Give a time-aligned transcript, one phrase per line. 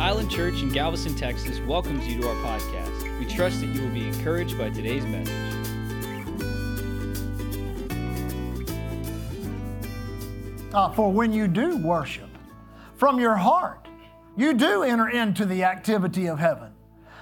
[0.00, 3.18] Island Church in Galveston, Texas welcomes you to our podcast.
[3.18, 5.28] We trust that you will be encouraged by today's message.
[10.72, 12.30] Uh, for when you do worship
[12.96, 13.88] from your heart,
[14.38, 16.72] you do enter into the activity of heaven.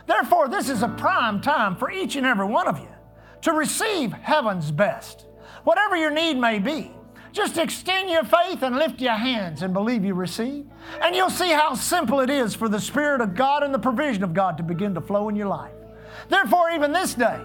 [0.07, 2.95] Therefore, this is a prime time for each and every one of you
[3.43, 5.27] to receive heaven's best.
[5.65, 6.93] Whatever your need may be,
[7.33, 10.67] just extend your faith and lift your hands and believe you receive.
[11.03, 14.25] And you'll see how simple it is for the Spirit of God and the provision
[14.25, 15.73] of God to begin to flow in your life.
[16.29, 17.41] Therefore, even this day,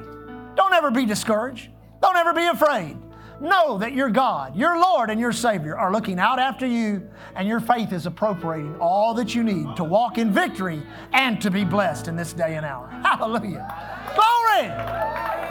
[0.55, 1.69] don't ever be discouraged.
[2.01, 2.97] Don't ever be afraid.
[3.41, 7.47] Know that your God, your Lord, and your Savior are looking out after you, and
[7.47, 11.65] your faith is appropriating all that you need to walk in victory and to be
[11.65, 12.87] blessed in this day and hour.
[13.03, 13.67] Hallelujah.
[14.15, 14.69] Glory.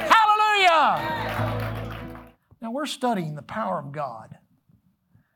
[0.09, 1.72] Hallelujah.
[2.63, 4.39] Now, we're studying the power of God.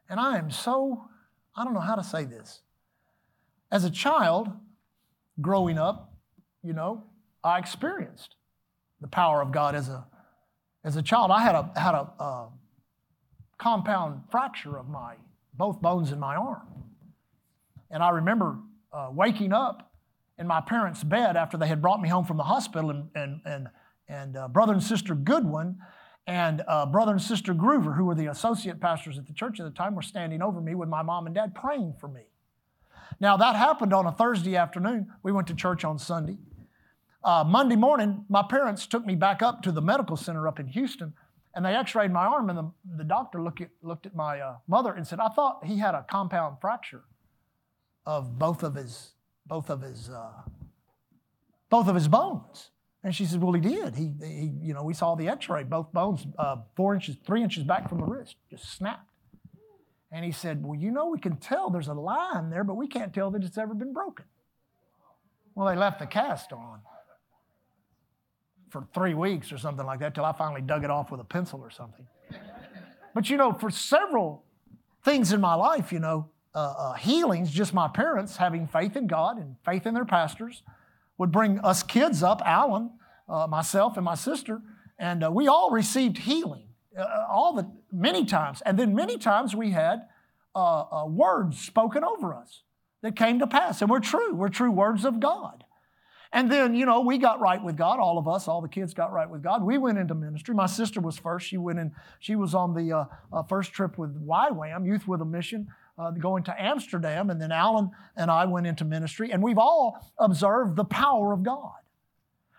[0.08, 1.08] And I am so,
[1.56, 2.62] I don't know how to say this.
[3.72, 4.48] As a child,
[5.40, 6.14] growing up,
[6.62, 7.02] you know,
[7.42, 8.36] I experienced
[9.00, 10.06] the power of God as a,
[10.84, 11.32] as a child.
[11.32, 12.48] I had a, had a, a
[13.58, 15.16] compound fracture of my,
[15.52, 16.68] both bones in my arm.
[17.90, 18.60] And I remember
[18.92, 19.90] uh, waking up
[20.38, 23.40] in my parents' bed after they had brought me home from the hospital, and, and,
[23.44, 23.68] and,
[24.08, 25.78] and uh, brother and sister Goodwin
[26.26, 29.64] and uh, brother and sister Groover, who were the associate pastors at the church at
[29.64, 32.22] the time, were standing over me with my mom and dad praying for me.
[33.20, 35.12] Now, that happened on a Thursday afternoon.
[35.22, 36.38] We went to church on Sunday.
[37.22, 40.66] Uh, Monday morning, my parents took me back up to the medical center up in
[40.66, 41.14] Houston,
[41.54, 44.40] and they x rayed my arm, and the, the doctor looked at, looked at my
[44.40, 47.04] uh, mother and said, I thought he had a compound fracture
[48.04, 49.12] of both of his,
[49.46, 50.32] both of his, uh,
[51.70, 52.70] both of his bones.
[53.06, 53.94] And she said, Well, he did.
[53.94, 57.40] He, he you know, we saw the x ray, both bones, uh, four inches, three
[57.40, 59.08] inches back from the wrist, just snapped.
[60.10, 62.88] And he said, Well, you know, we can tell there's a line there, but we
[62.88, 64.24] can't tell that it's ever been broken.
[65.54, 66.80] Well, they left the cast on
[68.70, 71.24] for three weeks or something like that till I finally dug it off with a
[71.24, 72.08] pencil or something.
[73.14, 74.42] But you know, for several
[75.04, 79.06] things in my life, you know, uh, uh, healings, just my parents having faith in
[79.06, 80.64] God and faith in their pastors,
[81.18, 82.90] would bring us kids up, Alan,
[83.28, 84.60] uh, myself, and my sister,
[84.98, 88.62] and uh, we all received healing, uh, uh all the many times.
[88.64, 90.06] And then many times we had
[90.54, 92.62] uh, uh, words spoken over us
[93.02, 94.34] that came to pass, and we're true.
[94.34, 95.64] We're true words of God.
[96.32, 98.92] And then, you know, we got right with God, all of us, all the kids
[98.92, 99.62] got right with God.
[99.62, 100.54] We went into ministry.
[100.54, 101.46] My sister was first.
[101.46, 103.06] She went in, she was on the
[103.48, 105.68] first trip with YWAM, Youth with a Mission
[105.98, 109.98] uh, going to Amsterdam, and then Alan and I went into ministry, and we've all
[110.18, 111.76] observed the power of God,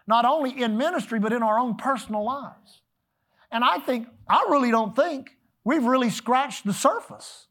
[0.07, 2.81] not only in ministry, but in our own personal lives.
[3.51, 7.47] And I think, I really don't think we've really scratched the surface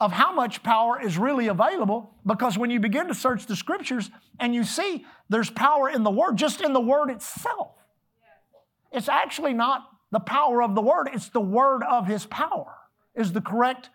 [0.00, 4.10] of how much power is really available because when you begin to search the scriptures
[4.38, 7.72] and you see there's power in the word, just in the word itself.
[8.92, 12.74] It's actually not the power of the word, it's the word of his power,
[13.14, 13.90] is the correct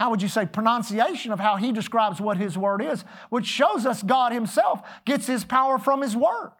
[0.00, 3.84] how would you say, pronunciation of how he describes what his word is, which shows
[3.84, 6.52] us God himself gets his power from his word,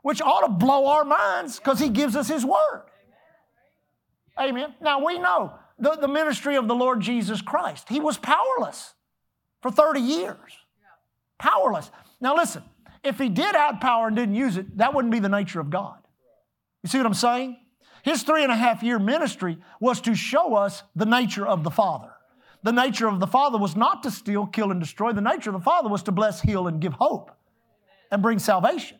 [0.00, 2.84] which ought to blow our minds because he gives us his word.
[4.40, 4.74] Amen.
[4.80, 7.90] Now we know the, the ministry of the Lord Jesus Christ.
[7.90, 8.94] He was powerless
[9.60, 10.38] for 30 years.
[11.38, 11.90] Powerless.
[12.22, 12.62] Now listen,
[13.04, 15.68] if he did have power and didn't use it, that wouldn't be the nature of
[15.68, 15.98] God.
[16.82, 17.58] You see what I'm saying?
[18.02, 21.70] His three and a half year ministry was to show us the nature of the
[21.70, 22.11] Father.
[22.62, 25.12] The nature of the Father was not to steal, kill, and destroy.
[25.12, 27.30] The nature of the Father was to bless, heal, and give hope
[28.10, 28.98] and bring salvation.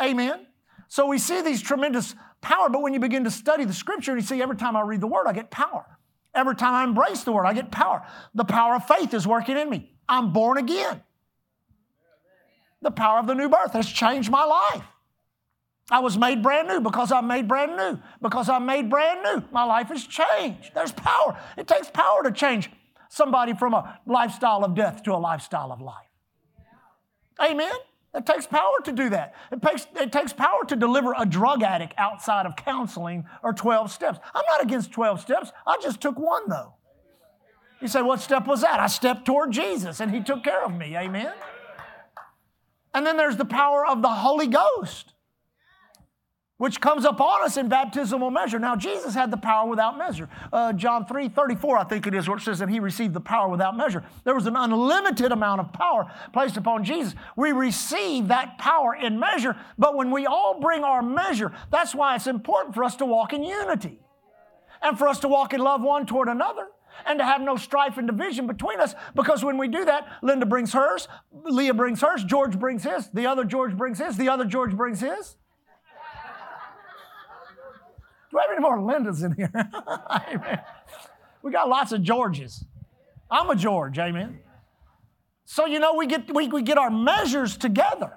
[0.00, 0.46] Amen.
[0.88, 4.22] So we see these tremendous power, but when you begin to study the scripture, you
[4.22, 5.84] see every time I read the word, I get power.
[6.34, 8.06] Every time I embrace the word, I get power.
[8.34, 9.92] The power of faith is working in me.
[10.08, 11.02] I'm born again.
[12.82, 14.84] The power of the new birth has changed my life.
[15.90, 17.98] I was made brand new because I'm made brand new.
[18.22, 20.72] Because I'm made brand new, my life has changed.
[20.74, 21.38] There's power.
[21.56, 22.70] It takes power to change
[23.08, 26.06] somebody from a lifestyle of death to a lifestyle of life.
[27.42, 27.72] Amen?
[28.14, 29.34] It takes power to do that.
[29.50, 33.90] It takes, it takes power to deliver a drug addict outside of counseling or 12
[33.90, 34.18] steps.
[34.34, 35.52] I'm not against 12 steps.
[35.66, 36.74] I just took one, though.
[37.80, 38.78] You say, what step was that?
[38.78, 40.96] I stepped toward Jesus and he took care of me.
[40.96, 41.32] Amen?
[42.92, 45.14] And then there's the power of the Holy Ghost
[46.60, 48.58] which comes upon us in baptismal measure.
[48.58, 50.28] Now, Jesus had the power without measure.
[50.52, 53.20] Uh, John 3 34, I think it is, where it says that he received the
[53.20, 54.04] power without measure.
[54.24, 57.14] There was an unlimited amount of power placed upon Jesus.
[57.34, 62.14] We receive that power in measure, but when we all bring our measure, that's why
[62.14, 63.98] it's important for us to walk in unity
[64.82, 66.66] and for us to walk in love one toward another
[67.06, 70.44] and to have no strife and division between us because when we do that, Linda
[70.44, 74.44] brings hers, Leah brings hers, George brings his, the other George brings his, the other
[74.44, 75.36] George brings his.
[78.30, 79.50] Do we have any more Lindas in here?
[80.34, 80.60] amen.
[81.42, 82.64] We got lots of Georges.
[83.30, 84.40] I'm a George, amen.
[85.44, 88.12] So, you know, we get, we, we get our measures together,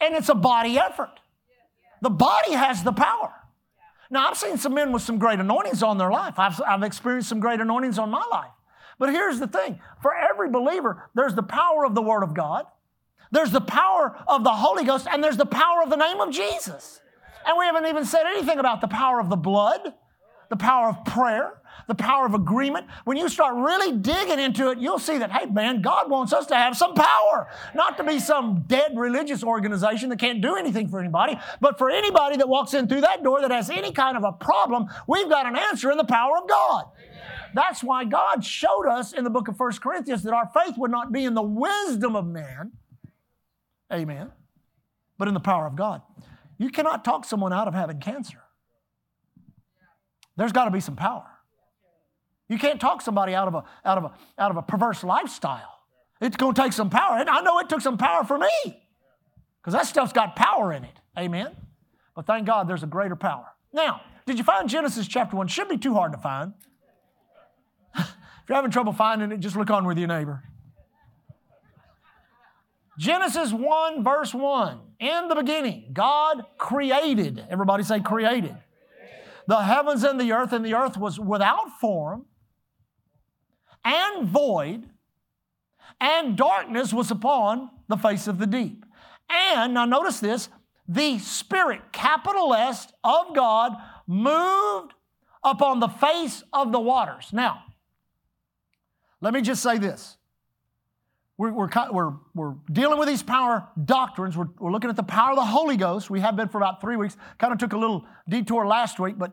[0.00, 1.18] and it's a body effort.
[2.02, 3.32] The body has the power.
[4.10, 6.38] Now, I've seen some men with some great anointings on their life.
[6.38, 8.50] I've, I've experienced some great anointings on my life.
[8.98, 12.66] But here's the thing for every believer, there's the power of the Word of God,
[13.30, 16.32] there's the power of the Holy Ghost, and there's the power of the name of
[16.32, 17.00] Jesus.
[17.46, 19.94] And we haven't even said anything about the power of the blood,
[20.50, 22.86] the power of prayer, the power of agreement.
[23.04, 26.46] When you start really digging into it, you'll see that, hey, man, God wants us
[26.46, 30.88] to have some power, not to be some dead religious organization that can't do anything
[30.88, 34.16] for anybody, but for anybody that walks in through that door that has any kind
[34.16, 36.84] of a problem, we've got an answer in the power of God.
[37.54, 40.90] That's why God showed us in the book of First Corinthians that our faith would
[40.90, 42.72] not be in the wisdom of man,
[43.92, 44.30] amen,
[45.18, 46.02] but in the power of God.
[46.60, 48.36] You cannot talk someone out of having cancer.
[50.36, 51.26] There's got to be some power.
[52.50, 55.78] You can't talk somebody out of a, out of a, out of a perverse lifestyle.
[56.20, 57.16] It's going to take some power.
[57.16, 58.50] And I know it took some power for me
[59.62, 61.00] because that stuff's got power in it.
[61.18, 61.56] Amen?
[62.14, 63.46] But thank God there's a greater power.
[63.72, 65.48] Now, did you find Genesis chapter 1?
[65.48, 66.52] Should be too hard to find.
[67.96, 68.14] if
[68.48, 70.44] you're having trouble finding it, just look on with your neighbor.
[73.00, 74.78] Genesis 1, verse 1.
[74.98, 77.42] In the beginning, God created.
[77.48, 78.54] Everybody say created.
[79.46, 82.26] The heavens and the earth, and the earth was without form
[83.86, 84.90] and void,
[85.98, 88.84] and darkness was upon the face of the deep.
[89.30, 90.50] And now notice this
[90.86, 93.76] the Spirit, capital S, of God
[94.06, 94.92] moved
[95.42, 97.30] upon the face of the waters.
[97.32, 97.62] Now,
[99.22, 100.18] let me just say this.
[101.40, 104.36] We're, we're, we're, we're dealing with these power doctrines.
[104.36, 106.10] We're, we're looking at the power of the Holy Ghost.
[106.10, 107.16] We have been for about three weeks.
[107.38, 109.32] Kind of took a little detour last week, but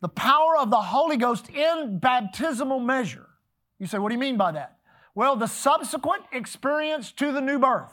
[0.00, 3.28] the power of the Holy Ghost in baptismal measure.
[3.78, 4.78] You say, what do you mean by that?
[5.14, 7.92] Well, the subsequent experience to the new birth.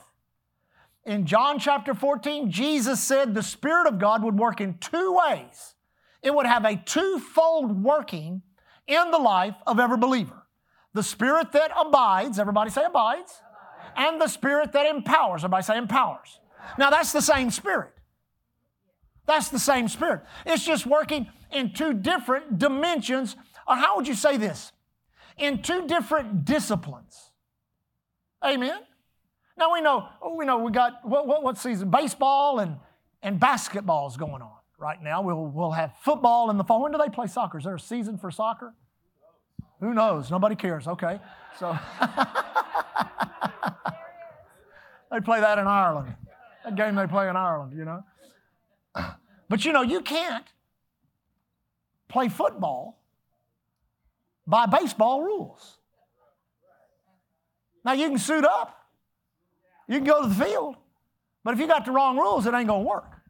[1.05, 5.75] In John chapter 14, Jesus said the Spirit of God would work in two ways.
[6.23, 8.41] It would have a twofold working
[8.87, 10.47] in the life of every believer.
[10.95, 13.39] The Spirit that abides, everybody say abides,
[13.95, 16.39] and the Spirit that empowers, everybody say empowers.
[16.77, 17.93] Now that's the same Spirit.
[19.27, 20.23] That's the same Spirit.
[20.45, 23.35] It's just working in two different dimensions,
[23.67, 24.71] or how would you say this?
[25.41, 27.31] in two different disciplines.
[28.43, 28.79] Amen.
[29.57, 32.77] Now we know oh, we know we got what, what, what season baseball and
[33.21, 35.21] and basketball is going on right now.
[35.21, 36.81] We'll we'll have football in the fall.
[36.81, 37.57] When do they play soccer?
[37.57, 38.73] Is there a season for soccer?
[39.79, 40.31] Who knows?
[40.31, 40.87] Nobody cares.
[40.87, 41.19] Okay,
[41.59, 41.77] so
[45.11, 46.15] they play that in Ireland.
[46.63, 48.03] That game they play in Ireland, you know.
[49.49, 50.45] But you know you can't
[52.07, 52.99] play football
[54.47, 55.79] by baseball rules.
[57.83, 58.85] Now you can suit up,
[59.87, 60.75] you can go to the field,
[61.43, 63.21] but if you got the wrong rules, it ain't gonna work.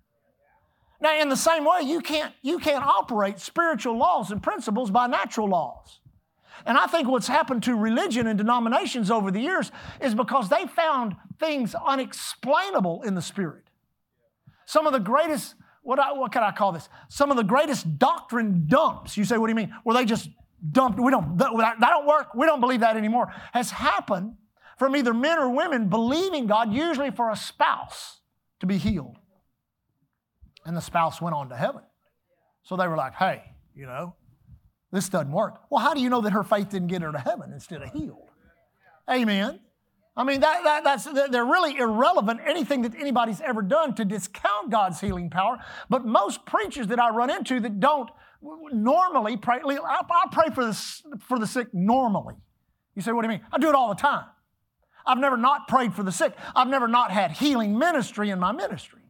[1.00, 5.08] Now, in the same way, you can't, you can't operate spiritual laws and principles by
[5.08, 6.01] natural laws.
[6.66, 10.66] And I think what's happened to religion and denominations over the years is because they
[10.68, 13.64] found things unexplainable in the spirit.
[14.66, 16.88] Some of the greatest, what, I, what can I call this?
[17.10, 19.18] Some of the greatest doctrine dumps.
[19.18, 19.74] You say, what do you mean?
[19.84, 20.30] Where they just
[20.72, 24.36] dumped, we don't, that, that don't work, we don't believe that anymore, has happened
[24.78, 28.20] from either men or women believing God, usually for a spouse
[28.60, 29.18] to be healed.
[30.66, 31.82] And the spouse went on to heaven.
[32.64, 33.44] So they were like, hey,
[33.76, 34.16] you know,
[34.92, 35.62] this doesn't work.
[35.70, 37.92] Well, how do you know that her faith didn't get her to heaven instead of
[37.92, 38.30] healed?
[39.10, 39.60] Amen.
[40.16, 44.70] I mean, that, that, that's, they're really irrelevant, anything that anybody's ever done to discount
[44.70, 45.58] God's healing power.
[45.90, 48.10] But most preachers that I run into that don't
[48.42, 49.60] normally pray.
[49.66, 50.74] I, pray for the,
[51.20, 52.36] for the sick normally.
[52.96, 53.48] You say, what do you mean?
[53.54, 54.26] I do it all the time.
[55.06, 56.34] I've never not prayed for the sick.
[56.56, 59.01] I've never not had healing ministry in my ministry.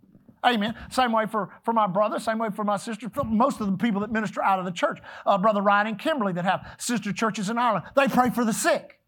[0.46, 0.76] Amen.
[0.90, 3.78] Same way for, for my brother, same way for my sister, for most of the
[3.78, 5.00] people that minister out of the church.
[5.26, 8.54] Uh, brother Ryan and Kimberly that have sister churches in Ireland, they pray for the
[8.54, 9.00] sick.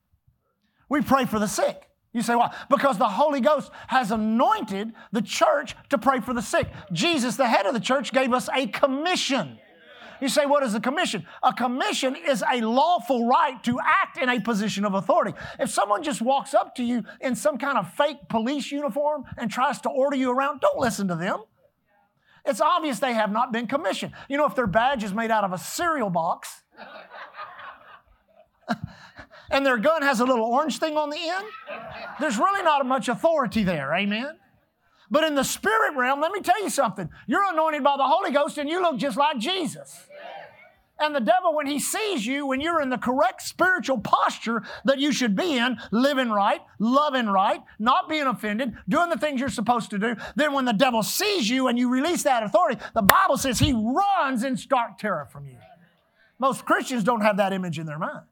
[0.89, 1.89] We pray for the sick.
[2.13, 2.55] You say, why?
[2.69, 6.67] Because the Holy Ghost has anointed the church to pray for the sick.
[6.91, 9.57] Jesus, the head of the church, gave us a commission.
[10.23, 11.25] You say, what is a commission?
[11.43, 15.33] A commission is a lawful right to act in a position of authority.
[15.59, 19.51] If someone just walks up to you in some kind of fake police uniform and
[19.51, 21.43] tries to order you around, don't listen to them.
[22.45, 24.13] It's obvious they have not been commissioned.
[24.29, 26.61] You know, if their badge is made out of a cereal box,
[29.51, 31.47] and their gun has a little orange thing on the end,
[32.21, 33.93] there's really not much authority there.
[33.93, 34.37] Amen?
[35.13, 37.07] But in the spirit realm, let me tell you something.
[37.27, 40.07] You're anointed by the Holy Ghost and you look just like Jesus.
[40.99, 44.97] And the devil, when he sees you, when you're in the correct spiritual posture that
[44.97, 49.49] you should be in, living right, loving right, not being offended, doing the things you're
[49.49, 53.03] supposed to do, then when the devil sees you and you release that authority, the
[53.03, 55.57] Bible says he runs in stark terror from you.
[56.39, 58.25] Most Christians don't have that image in their mind.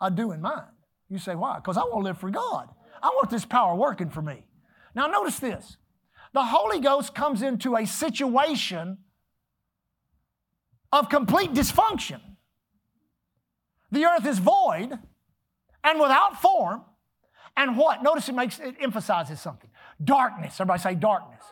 [0.00, 0.62] I do in mine.
[1.10, 1.56] You say, why?
[1.56, 2.68] Because I want to live for God.
[3.02, 4.44] I want this power working for me.
[4.94, 5.77] Now, notice this
[6.32, 8.98] the Holy Ghost comes into a situation
[10.92, 12.20] of complete dysfunction.
[13.90, 14.98] The earth is void
[15.84, 16.82] and without form.
[17.56, 18.02] And what?
[18.02, 19.70] Notice it makes it emphasizes something.
[20.02, 20.60] Darkness.
[20.60, 21.42] Everybody say darkness.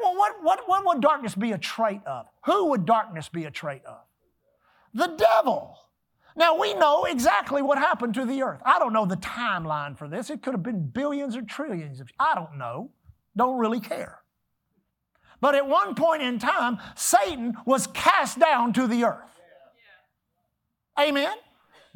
[0.00, 2.26] Well, what, what, what would darkness be a trait of?
[2.46, 4.00] Who would darkness be a trait of?
[4.94, 5.78] The devil.
[6.36, 8.60] Now we know exactly what happened to the earth.
[8.64, 10.30] I don't know the timeline for this.
[10.30, 12.90] It could have been billions or trillions of I don't know.
[13.36, 14.20] Don't really care.
[15.40, 19.40] But at one point in time, Satan was cast down to the earth.
[20.98, 21.34] Amen.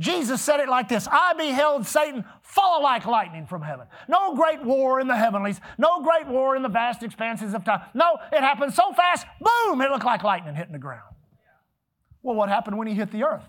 [0.00, 3.86] Jesus said it like this I beheld Satan fall like lightning from heaven.
[4.08, 7.80] No great war in the heavenlies, no great war in the vast expanses of time.
[7.94, 11.14] No, it happened so fast, boom, it looked like lightning hitting the ground.
[12.22, 13.44] Well, what happened when he hit the earth?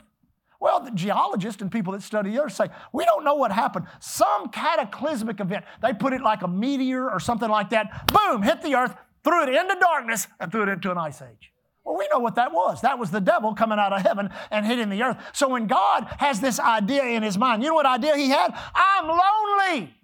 [0.59, 3.85] Well, the geologists and people that study the earth say, we don't know what happened.
[4.01, 5.63] Some cataclysmic event.
[5.81, 8.11] They put it like a meteor or something like that.
[8.11, 11.53] Boom, hit the earth, threw it into darkness, and threw it into an ice age.
[11.85, 12.81] Well, we know what that was.
[12.81, 15.17] That was the devil coming out of heaven and hitting the earth.
[15.31, 18.53] So when God has this idea in his mind, you know what idea he had?
[18.75, 19.95] I'm lonely.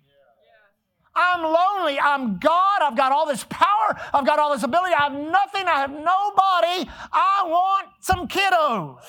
[1.13, 1.99] I'm lonely.
[1.99, 2.81] I'm God.
[2.81, 3.99] I've got all this power.
[4.13, 4.93] I've got all this ability.
[4.93, 5.67] I have nothing.
[5.67, 6.89] I have nobody.
[7.11, 9.01] I want some kiddos.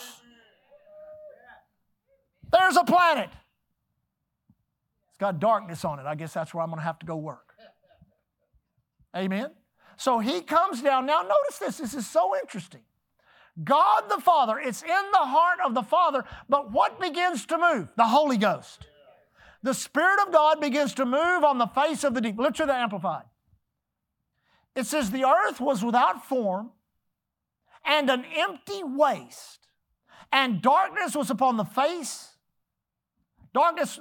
[2.57, 3.29] There's a planet.
[5.09, 6.07] It's got darkness on it.
[6.07, 7.55] I guess that's where I'm going to have to go work.
[9.15, 9.51] Amen.
[9.97, 11.07] So he comes down.
[11.07, 11.79] Now, notice this.
[11.79, 12.83] This is so interesting.
[13.63, 17.89] God the Father, it's in the heart of the Father, but what begins to move?
[17.97, 18.87] The Holy Ghost.
[19.63, 22.37] The Spirit of God begins to move on the face of the deep.
[22.37, 23.25] To the Amplified.
[24.75, 26.71] It says, The earth was without form
[27.85, 29.69] and an empty waste,
[30.31, 32.36] and darkness was upon the face.
[33.57, 33.99] Darkness,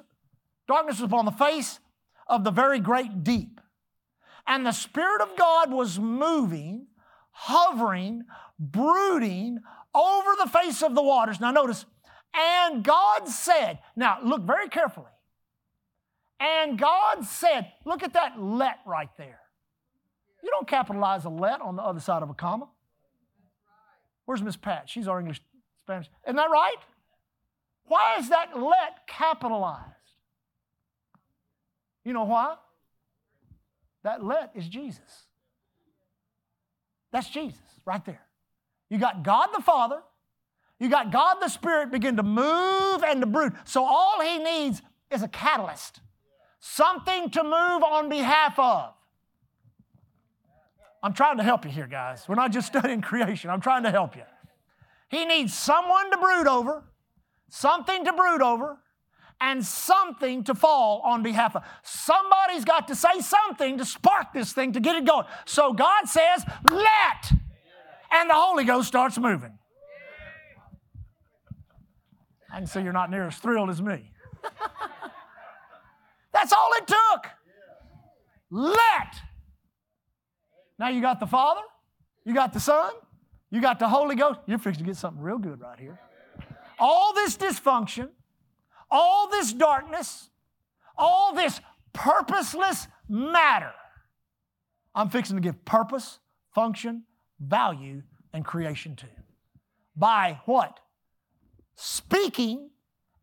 [0.67, 1.79] darkness was upon the face
[2.27, 3.61] of the very great deep.
[4.45, 6.87] And the Spirit of God was moving,
[7.31, 8.23] hovering,
[8.59, 9.59] brooding
[9.93, 11.39] over the face of the waters.
[11.39, 11.85] Now, notice,
[12.33, 15.05] and God said, now look very carefully.
[16.37, 19.39] And God said, look at that let right there.
[20.43, 22.67] You don't capitalize a let on the other side of a comma.
[24.25, 24.89] Where's Miss Pat?
[24.89, 25.41] She's our English
[25.85, 26.09] Spanish.
[26.27, 26.75] Isn't that right?
[27.85, 29.91] Why is that let capitalized?
[32.03, 32.55] You know why?
[34.03, 35.25] That let is Jesus.
[37.11, 38.21] That's Jesus right there.
[38.89, 40.01] You got God the Father,
[40.79, 43.53] you got God the Spirit begin to move and to brood.
[43.63, 46.01] So all he needs is a catalyst,
[46.59, 48.93] something to move on behalf of.
[51.01, 52.27] I'm trying to help you here, guys.
[52.27, 54.23] We're not just studying creation, I'm trying to help you.
[55.09, 56.83] He needs someone to brood over,
[57.49, 58.77] something to brood over,
[59.41, 61.63] and something to fall on behalf of.
[61.83, 65.25] Somebody's got to say something to spark this thing to get it going.
[65.45, 67.31] So God says, let,
[68.11, 69.57] and the Holy Ghost starts moving.
[72.51, 74.11] I can see you're not near as thrilled as me.
[76.33, 77.31] That's all it took.
[78.49, 79.15] Let.
[80.79, 81.61] Now you got the Father,
[82.23, 82.93] you got the Son,
[83.51, 84.39] you got the Holy Ghost.
[84.45, 85.99] You're fixing to get something real good right here.
[86.79, 88.09] All this dysfunction,
[88.91, 90.29] all this darkness,
[90.97, 91.61] all this
[91.93, 93.73] purposeless matter,
[94.93, 96.19] I'm fixing to give purpose,
[96.53, 97.03] function,
[97.39, 98.03] value,
[98.33, 99.07] and creation to.
[99.95, 100.79] By what?
[101.75, 102.69] Speaking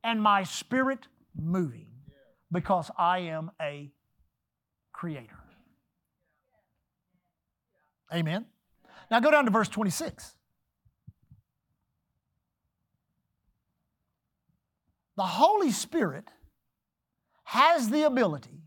[0.04, 1.88] and my spirit moving
[2.50, 3.90] because I am a
[4.92, 5.38] creator.
[8.12, 8.44] Amen.
[9.10, 10.34] Now go down to verse 26.
[15.16, 16.30] The Holy Spirit
[17.44, 18.62] has the ability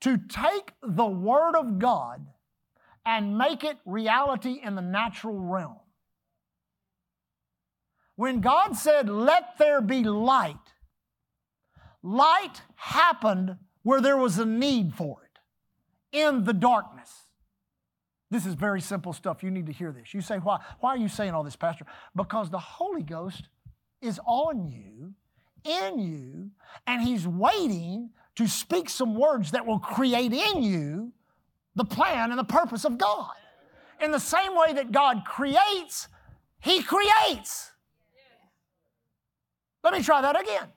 [0.00, 2.26] to take the Word of God
[3.06, 5.78] and make it reality in the natural realm.
[8.16, 10.56] When God said, Let there be light,
[12.02, 17.10] light happened where there was a need for it, in the darkness.
[18.30, 19.42] This is very simple stuff.
[19.42, 20.14] You need to hear this.
[20.14, 21.86] You say, Why, why are you saying all this, Pastor?
[22.16, 23.48] Because the Holy Ghost
[24.00, 25.14] is on you
[25.64, 26.50] in you,
[26.86, 31.12] and He's waiting to speak some words that will create in you
[31.74, 33.30] the plan and the purpose of God.
[34.00, 36.08] In the same way that God creates,
[36.60, 37.70] He creates.
[39.82, 40.68] Let me try that again.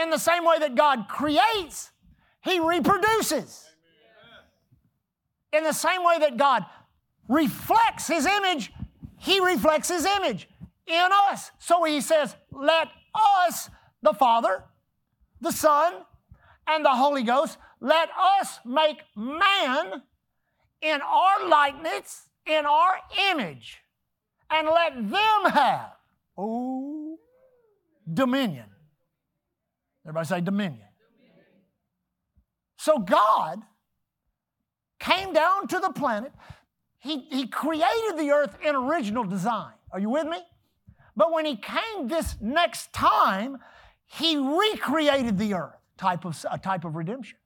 [0.00, 1.92] In the same way that God creates,
[2.42, 3.64] He reproduces.
[5.52, 6.64] In the same way that God
[7.28, 8.72] reflects His image,
[9.18, 10.48] He reflects His image
[10.86, 11.50] in us.
[11.58, 12.88] So He says, Let
[13.46, 13.70] us,
[14.04, 14.64] the Father,
[15.40, 15.94] the Son,
[16.66, 18.08] and the Holy Ghost, let
[18.40, 20.02] us make man
[20.80, 22.96] in our likeness, in our
[23.30, 23.80] image,
[24.50, 25.92] and let them have,
[26.36, 27.18] oh,
[28.12, 28.66] dominion.
[30.04, 30.80] Everybody say dominion.
[32.76, 33.62] So God
[35.00, 36.32] came down to the planet.
[36.98, 39.72] He, he created the earth in original design.
[39.90, 40.38] Are you with me?
[41.16, 43.58] But when he came this next time,
[44.18, 47.36] he recreated the earth, type of, a type of redemption.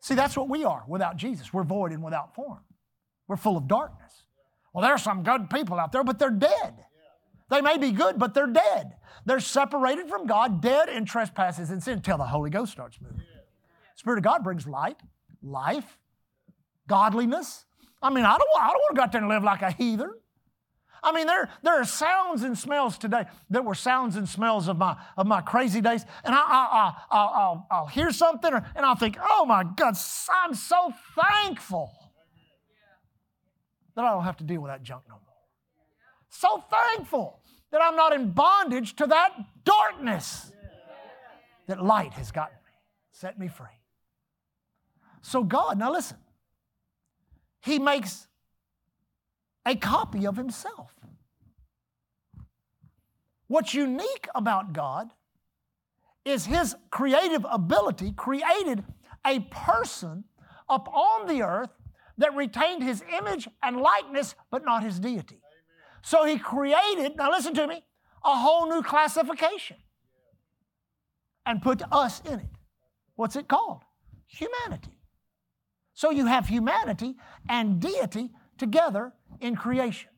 [0.00, 1.52] See, that's what we are without Jesus.
[1.52, 2.60] We're void and without form.
[3.28, 4.24] We're full of darkness.
[4.72, 6.74] Well, there are some good people out there, but they're dead.
[7.50, 8.96] They may be good, but they're dead.
[9.26, 13.20] They're separated from God, dead in trespasses and sin until the Holy Ghost starts moving.
[13.96, 14.96] Spirit of God brings light,
[15.42, 15.98] life,
[16.86, 17.66] godliness.
[18.00, 19.70] I mean, I don't, I don't want to go out there and live like a
[19.70, 20.10] heathen.
[21.02, 24.76] I mean, there, there are sounds and smells today that were sounds and smells of
[24.78, 26.04] my, of my crazy days.
[26.24, 29.96] And I, I, I, I'll, I'll hear something or, and I'll think, oh my God,
[30.44, 31.90] I'm so thankful
[33.94, 35.22] that I don't have to deal with that junk no more.
[36.28, 37.40] So thankful
[37.70, 39.32] that I'm not in bondage to that
[39.64, 40.52] darkness
[41.66, 42.72] that light has gotten me,
[43.12, 43.66] set me free.
[45.22, 46.16] So, God, now listen,
[47.60, 48.26] He makes
[49.66, 50.94] a copy of Himself.
[53.46, 55.10] What's unique about God
[56.24, 58.84] is His creative ability created
[59.26, 60.24] a person
[60.68, 61.70] upon the earth
[62.18, 65.40] that retained His image and likeness, but not His deity.
[66.02, 67.82] So He created, now listen to me,
[68.24, 69.76] a whole new classification
[71.46, 72.50] and put us in it.
[73.16, 73.82] What's it called?
[74.26, 74.98] Humanity.
[75.94, 77.16] So you have humanity
[77.48, 80.10] and deity together in creation.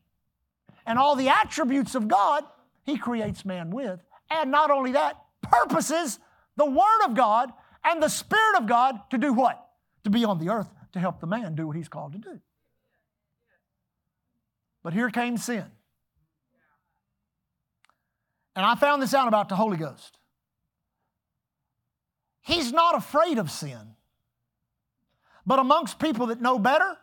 [0.85, 2.43] And all the attributes of God,
[2.83, 3.99] He creates man with.
[4.29, 6.19] And not only that, purposes
[6.55, 7.51] the Word of God
[7.83, 9.65] and the Spirit of God to do what?
[10.03, 12.39] To be on the earth to help the man do what he's called to do.
[14.83, 15.65] But here came sin.
[18.55, 20.17] And I found this out about the Holy Ghost.
[22.41, 23.95] He's not afraid of sin.
[25.45, 26.97] But amongst people that know better,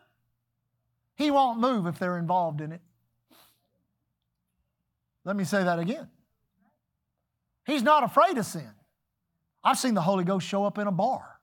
[1.21, 2.81] he won't move if they're involved in it.
[5.25, 6.09] Let me say that again.
[7.67, 8.71] He's not afraid of sin.
[9.63, 11.41] I've seen the Holy Ghost show up in a bar.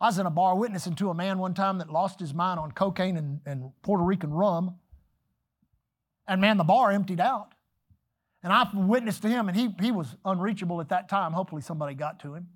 [0.00, 2.60] I was in a bar witnessing to a man one time that lost his mind
[2.60, 4.76] on cocaine and, and Puerto Rican rum.
[6.28, 7.54] And man, the bar emptied out.
[8.42, 11.32] And I witnessed to him, and he, he was unreachable at that time.
[11.32, 12.48] Hopefully, somebody got to him.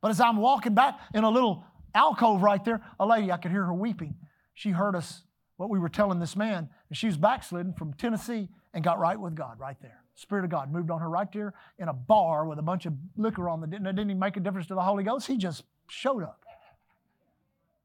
[0.00, 3.50] But as I'm walking back in a little alcove right there, a lady, I could
[3.50, 4.14] hear her weeping.
[4.54, 5.22] She heard us,
[5.56, 9.18] what we were telling this man, and she was backslidden from Tennessee and got right
[9.18, 10.00] with God right there.
[10.16, 12.94] Spirit of God moved on her right there in a bar with a bunch of
[13.16, 13.66] liquor on the.
[13.66, 15.26] It didn't even make a difference to the Holy Ghost.
[15.26, 16.40] He just showed up.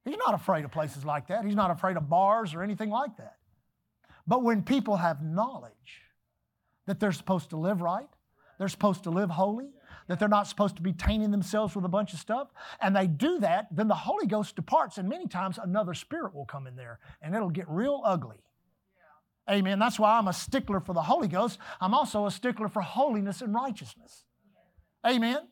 [0.06, 1.44] He's not afraid of places like that.
[1.44, 3.38] He's not afraid of bars or anything like that.
[4.28, 6.04] But when people have knowledge
[6.86, 8.08] that they're supposed to live right,
[8.58, 9.70] they're supposed to live holy,
[10.10, 12.50] that they're not supposed to be tainting themselves with a bunch of stuff,
[12.82, 16.46] and they do that, then the Holy Ghost departs, and many times another spirit will
[16.46, 18.44] come in there, and it'll get real ugly.
[19.50, 19.78] Amen.
[19.78, 21.60] That's why I'm a stickler for the Holy Ghost.
[21.80, 24.26] I'm also a stickler for holiness and righteousness.
[25.08, 25.48] Amen.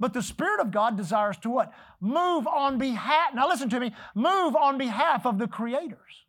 [0.00, 1.72] But the Spirit of God desires to what?
[2.00, 6.24] Move on behalf, now listen to me, move on behalf of the creators.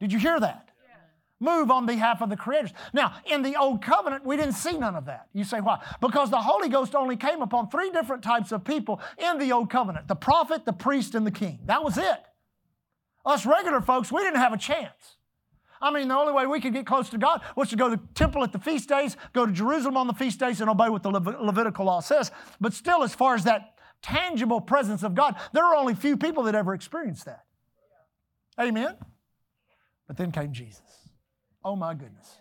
[0.00, 0.65] Did you hear that?
[1.38, 2.72] Move on behalf of the creators.
[2.94, 5.28] Now, in the Old Covenant, we didn't see none of that.
[5.34, 5.82] You say, why?
[6.00, 9.68] Because the Holy Ghost only came upon three different types of people in the Old
[9.68, 11.60] Covenant the prophet, the priest, and the king.
[11.66, 12.24] That was it.
[13.26, 15.16] Us regular folks, we didn't have a chance.
[15.80, 17.96] I mean, the only way we could get close to God was to go to
[17.96, 20.88] the temple at the feast days, go to Jerusalem on the feast days, and obey
[20.88, 22.30] what the Levitical law says.
[22.60, 26.44] But still, as far as that tangible presence of God, there are only few people
[26.44, 27.44] that ever experienced that.
[28.58, 28.96] Amen?
[30.06, 31.05] But then came Jesus.
[31.66, 32.38] Oh my goodness.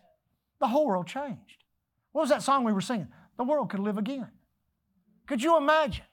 [0.60, 1.64] The whole world changed.
[2.12, 3.08] What was that song we were singing?
[3.38, 4.30] The world could live again.
[5.26, 6.06] Could you imagine?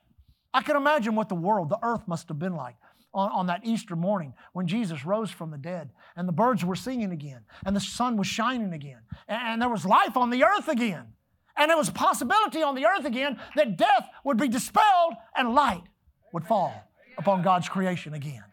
[0.54, 2.74] I can imagine what the world, the earth must have been like
[3.12, 6.74] on, on that Easter morning when Jesus rose from the dead and the birds were
[6.74, 10.44] singing again and the sun was shining again and, and there was life on the
[10.44, 11.12] earth again.
[11.54, 15.54] And there was a possibility on the earth again that death would be dispelled and
[15.54, 15.84] light
[16.32, 16.72] would fall
[17.18, 18.44] upon God's creation again.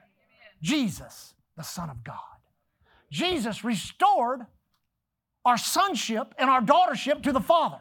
[0.61, 2.28] Jesus, the Son of God.
[3.11, 4.41] Jesus restored
[5.45, 7.79] our sonship and our daughtership to the Father.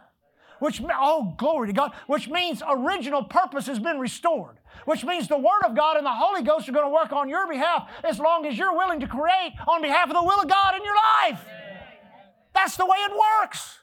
[0.61, 4.57] Which, oh, glory to God, which means original purpose has been restored.
[4.87, 7.29] Which means the Word of God and the Holy Ghost are going to work on
[7.29, 10.49] your behalf as long as you're willing to create on behalf of the will of
[10.49, 11.45] God in your life.
[12.55, 13.79] That's the way it works.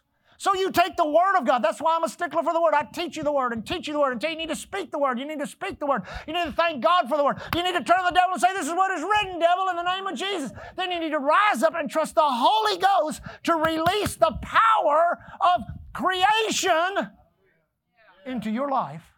[0.45, 1.63] So you take the Word of God.
[1.63, 2.75] That's why I'm a stickler for the Word.
[2.75, 4.91] I teach you the Word and teach you the Word until you need to speak
[4.91, 5.17] the Word.
[5.17, 6.03] You need to speak the Word.
[6.27, 7.41] You need to thank God for the Word.
[7.55, 9.69] You need to turn to the devil and say, This is what is written, devil,
[9.69, 10.51] in the name of Jesus.
[10.77, 15.17] Then you need to rise up and trust the Holy Ghost to release the power
[15.41, 15.62] of
[15.93, 17.10] creation
[18.27, 19.15] into your life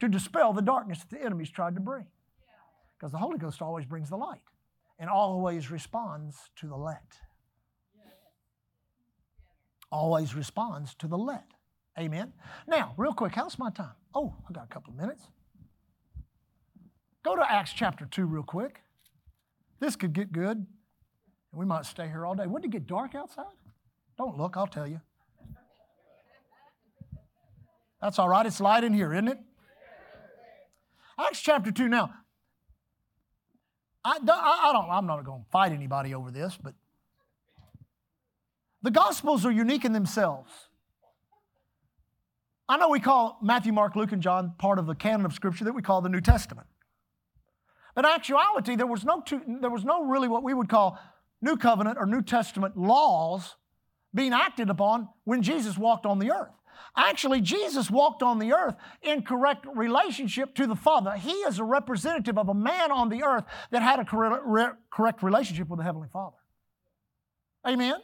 [0.00, 2.06] to dispel the darkness that the enemy's tried to bring.
[2.98, 4.40] Because the Holy Ghost always brings the light
[4.98, 7.18] and always responds to the let
[9.94, 11.44] always responds to the let.
[11.96, 12.32] Amen.
[12.66, 13.94] Now, real quick, how's my time?
[14.12, 15.22] Oh, I got a couple of minutes.
[17.22, 18.80] Go to Acts chapter 2 real quick.
[19.78, 20.66] This could get good.
[21.52, 22.46] We might stay here all day.
[22.46, 23.44] Wouldn't it get dark outside?
[24.18, 25.00] Don't look, I'll tell you.
[28.02, 28.44] That's all right.
[28.44, 29.38] It's light in here, isn't it?
[31.18, 31.88] Acts chapter 2.
[31.88, 32.10] Now,
[34.04, 36.74] I, I, I don't, I'm not going to fight anybody over this, but
[38.84, 40.52] the Gospels are unique in themselves.
[42.68, 45.64] I know we call Matthew, Mark, Luke, and John part of the canon of Scripture
[45.64, 46.66] that we call the New Testament.
[47.94, 50.98] But in actuality, there was no, two, there was no really what we would call
[51.40, 53.56] New Covenant or New Testament laws
[54.12, 56.52] being acted upon when Jesus walked on the earth.
[56.94, 61.12] Actually, Jesus walked on the earth in correct relationship to the Father.
[61.12, 65.68] He is a representative of a man on the earth that had a correct relationship
[65.68, 66.36] with the Heavenly Father.
[67.66, 67.96] Amen?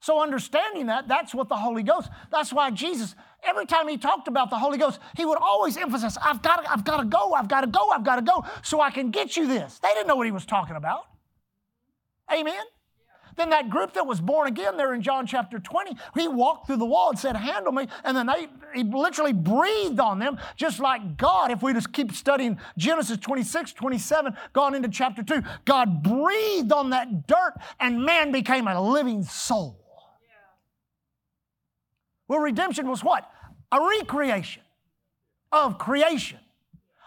[0.00, 4.28] So, understanding that, that's what the Holy Ghost, that's why Jesus, every time he talked
[4.28, 7.32] about the Holy Ghost, he would always emphasize, I've got to, I've got to go,
[7.34, 9.78] I've got to go, I've got to go, so I can get you this.
[9.80, 11.02] They didn't know what he was talking about.
[12.32, 12.62] Amen?
[13.38, 16.78] Then that group that was born again there in John chapter 20, he walked through
[16.78, 17.86] the wall and said, Handle me.
[18.02, 21.52] And then they, he literally breathed on them, just like God.
[21.52, 26.90] If we just keep studying Genesis 26, 27, gone into chapter 2, God breathed on
[26.90, 29.77] that dirt and man became a living soul.
[32.28, 33.28] Well, redemption was what?
[33.72, 34.62] A recreation
[35.50, 36.38] of creation.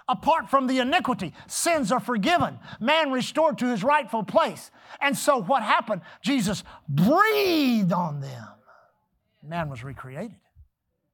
[0.09, 4.71] Apart from the iniquity, sins are forgiven, man restored to his rightful place.
[4.99, 6.01] And so, what happened?
[6.21, 8.47] Jesus breathed on them.
[9.41, 10.35] Man was recreated,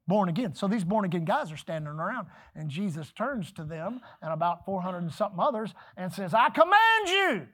[0.07, 0.55] born again.
[0.55, 4.65] So, these born again guys are standing around, and Jesus turns to them and about
[4.65, 7.47] 400 and something others and says, I command you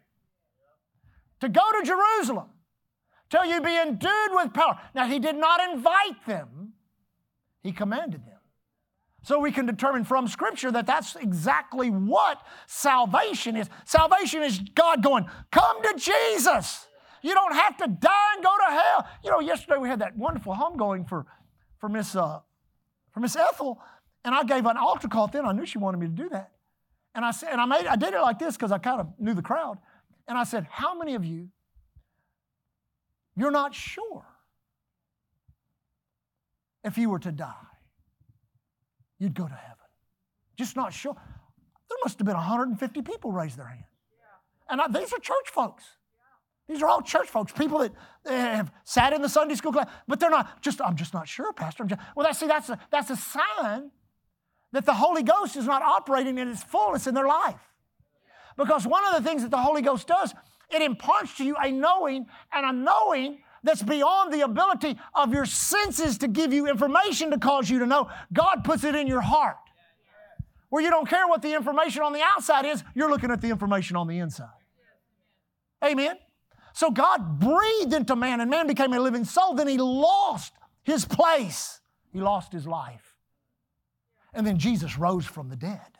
[1.41, 2.47] to go to Jerusalem
[3.33, 4.79] till you be endued with power.
[4.93, 6.73] Now, he did not invite them,
[7.63, 8.37] he commanded them.
[9.23, 13.69] So we can determine from Scripture that that's exactly what salvation is.
[13.85, 16.87] Salvation is God going, Come to Jesus.
[17.21, 19.07] You don't have to die and go to hell.
[19.23, 21.25] You know, yesterday we had that wonderful homegoing for,
[21.79, 22.41] for Miss uh,
[23.11, 23.79] for Miss Ethel,
[24.25, 25.45] and I gave an altar call then.
[25.45, 26.51] I knew she wanted me to do that.
[27.15, 29.07] And I said, and I made I did it like this because I kind of
[29.17, 29.77] knew the crowd.
[30.27, 31.47] And I said, How many of you
[33.35, 34.25] you're not sure
[36.83, 37.53] if you were to die,
[39.19, 39.77] you'd go to heaven.
[40.57, 41.15] Just not sure.
[41.15, 43.85] There must have been 150 people raise their hand.
[44.69, 45.83] And I, these are church folks.
[46.67, 47.91] These are all church folks, people that
[48.25, 51.27] eh, have sat in the Sunday school class, but they're not just, I'm just not
[51.27, 51.83] sure, Pastor.
[51.83, 53.91] Just, well, that's, see, that's a, that's a sign
[54.71, 57.59] that the Holy Ghost is not operating in its fullness in their life.
[58.55, 60.33] Because one of the things that the Holy Ghost does
[60.69, 65.45] it imparts to you a knowing and a knowing that's beyond the ability of your
[65.45, 68.09] senses to give you information to cause you to know.
[68.33, 69.57] God puts it in your heart.
[70.69, 73.49] Where you don't care what the information on the outside is, you're looking at the
[73.49, 74.49] information on the inside.
[75.83, 76.17] Amen.
[76.73, 79.53] So God breathed into man, and man became a living soul.
[79.53, 81.79] Then he lost his place,
[82.11, 83.15] he lost his life.
[84.33, 85.99] And then Jesus rose from the dead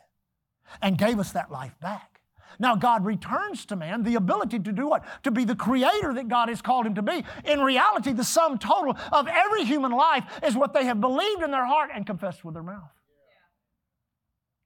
[0.82, 2.13] and gave us that life back.
[2.58, 5.04] Now, God returns to man the ability to do what?
[5.24, 7.24] To be the creator that God has called him to be.
[7.44, 11.50] In reality, the sum total of every human life is what they have believed in
[11.50, 12.90] their heart and confessed with their mouth.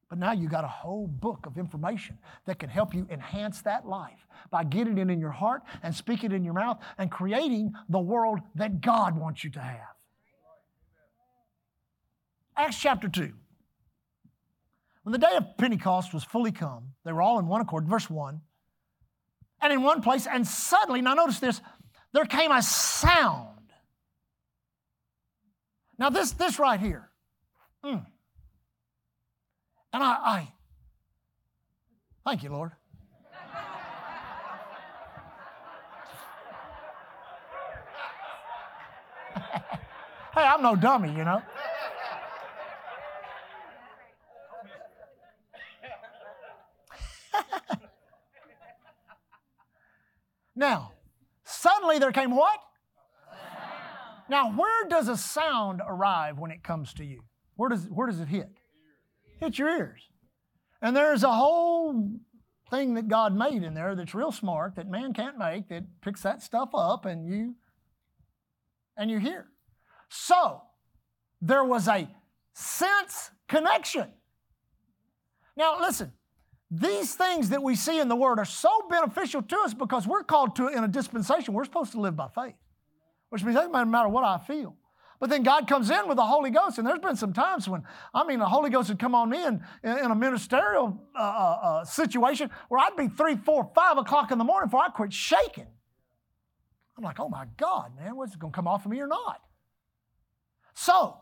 [0.08, 3.86] But now you got a whole book of information that can help you enhance that
[3.86, 7.72] life by getting it in your heart and speaking it in your mouth and creating
[7.90, 9.94] the world that God wants you to have.
[12.56, 13.32] Acts chapter 2.
[15.02, 18.10] When the day of Pentecost was fully come, they were all in one accord, verse
[18.10, 18.40] 1,
[19.60, 21.60] and in one place, and suddenly, now notice this,
[22.12, 23.72] there came a sound
[25.98, 27.10] Now, this, this right here.
[27.84, 28.06] Mm.
[29.92, 30.52] And I, I,
[32.24, 32.72] thank you, Lord.
[39.34, 39.40] hey,
[40.34, 41.42] I'm no dummy, you know.
[50.58, 50.92] Now,
[51.44, 52.58] suddenly there came what?
[54.28, 57.22] Now, where does a sound arrive when it comes to you?
[57.54, 58.50] Where does, where does it hit?
[59.40, 60.02] Hit your ears.
[60.82, 62.10] And there's a whole
[62.70, 66.22] thing that God made in there that's real smart that man can't make that picks
[66.22, 67.54] that stuff up and you
[68.96, 69.46] and you hear.
[70.08, 70.62] So
[71.40, 72.08] there was a
[72.52, 74.12] sense connection.
[75.56, 76.12] Now listen,
[76.70, 80.22] these things that we see in the Word are so beneficial to us because we're
[80.22, 81.54] called to in a dispensation.
[81.54, 82.56] We're supposed to live by faith,
[83.30, 84.76] which means it doesn't matter what I feel.
[85.20, 87.82] But then God comes in with the Holy Ghost, and there's been some times when,
[88.14, 91.58] I mean, the Holy Ghost would come on me in, in a ministerial uh, uh,
[91.62, 95.12] uh, situation where I'd be three, four, five o'clock in the morning before I quit
[95.12, 95.66] shaking.
[96.96, 99.08] I'm like, oh my God, man, what's it going to come off of me or
[99.08, 99.40] not?
[100.74, 101.16] So,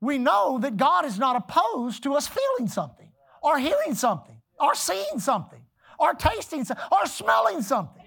[0.00, 4.74] we know that God is not opposed to us feeling something, or hearing something, or
[4.74, 5.62] seeing something,
[5.98, 8.04] or tasting something, or smelling something.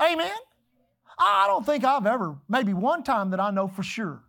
[0.00, 0.36] Amen?
[1.18, 4.24] I don't think I've ever, maybe one time that I know for sure,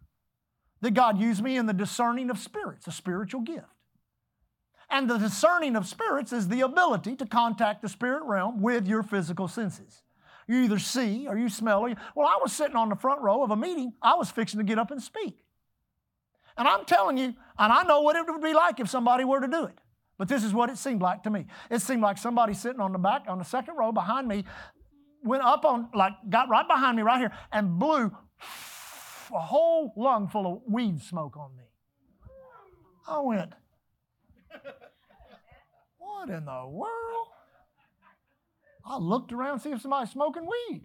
[0.81, 3.67] that God used me in the discerning of spirits, a spiritual gift.
[4.89, 9.01] And the discerning of spirits is the ability to contact the spirit realm with your
[9.01, 10.03] physical senses.
[10.47, 11.81] You either see or you smell.
[11.81, 13.93] Or well, I was sitting on the front row of a meeting.
[14.01, 15.39] I was fixing to get up and speak.
[16.57, 19.39] And I'm telling you, and I know what it would be like if somebody were
[19.39, 19.79] to do it.
[20.23, 21.47] But this is what it seemed like to me.
[21.69, 24.45] It seemed like somebody sitting on the back, on the second row behind me,
[25.21, 28.09] went up on, like, got right behind me right here and blew
[29.35, 31.65] a whole lung full of weed smoke on me.
[33.05, 33.51] I went,
[35.97, 37.27] what in the world?
[38.85, 40.83] I looked around to see if somebody's smoking weed.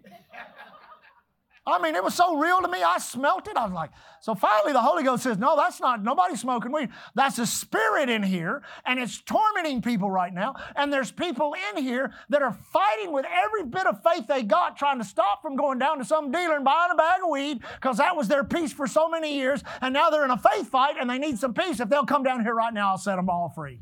[1.71, 2.83] I mean, it was so real to me.
[2.83, 3.57] I smelt it.
[3.57, 6.89] I was like, so finally the Holy Ghost says, no, that's not, nobody's smoking weed.
[7.15, 10.55] That's a spirit in here, and it's tormenting people right now.
[10.75, 14.77] And there's people in here that are fighting with every bit of faith they got,
[14.77, 17.59] trying to stop from going down to some dealer and buying a bag of weed,
[17.75, 19.63] because that was their peace for so many years.
[19.81, 21.79] And now they're in a faith fight and they need some peace.
[21.79, 23.79] If they'll come down here right now, I'll set them all free.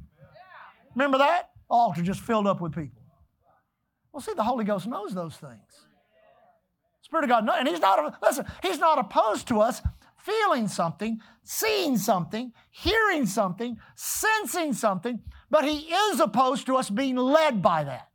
[0.95, 1.51] Remember that?
[1.69, 3.01] Altar just filled up with people.
[4.11, 5.86] Well, see, the Holy Ghost knows those things.
[7.07, 9.81] Spirit of God, and He's not, listen, He's not opposed to us
[10.17, 17.15] feeling something, seeing something, hearing something, sensing something, but He is opposed to us being
[17.15, 18.09] led by that.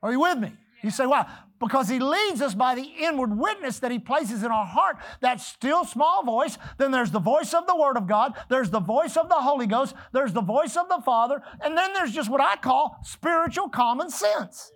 [0.00, 0.52] Are you with me?
[0.82, 1.28] You say, why?
[1.60, 5.40] Because he leads us by the inward witness that he places in our heart, that
[5.40, 6.58] still small voice.
[6.76, 9.68] Then there's the voice of the Word of God, there's the voice of the Holy
[9.68, 13.68] Ghost, there's the voice of the Father, and then there's just what I call spiritual
[13.68, 14.71] common sense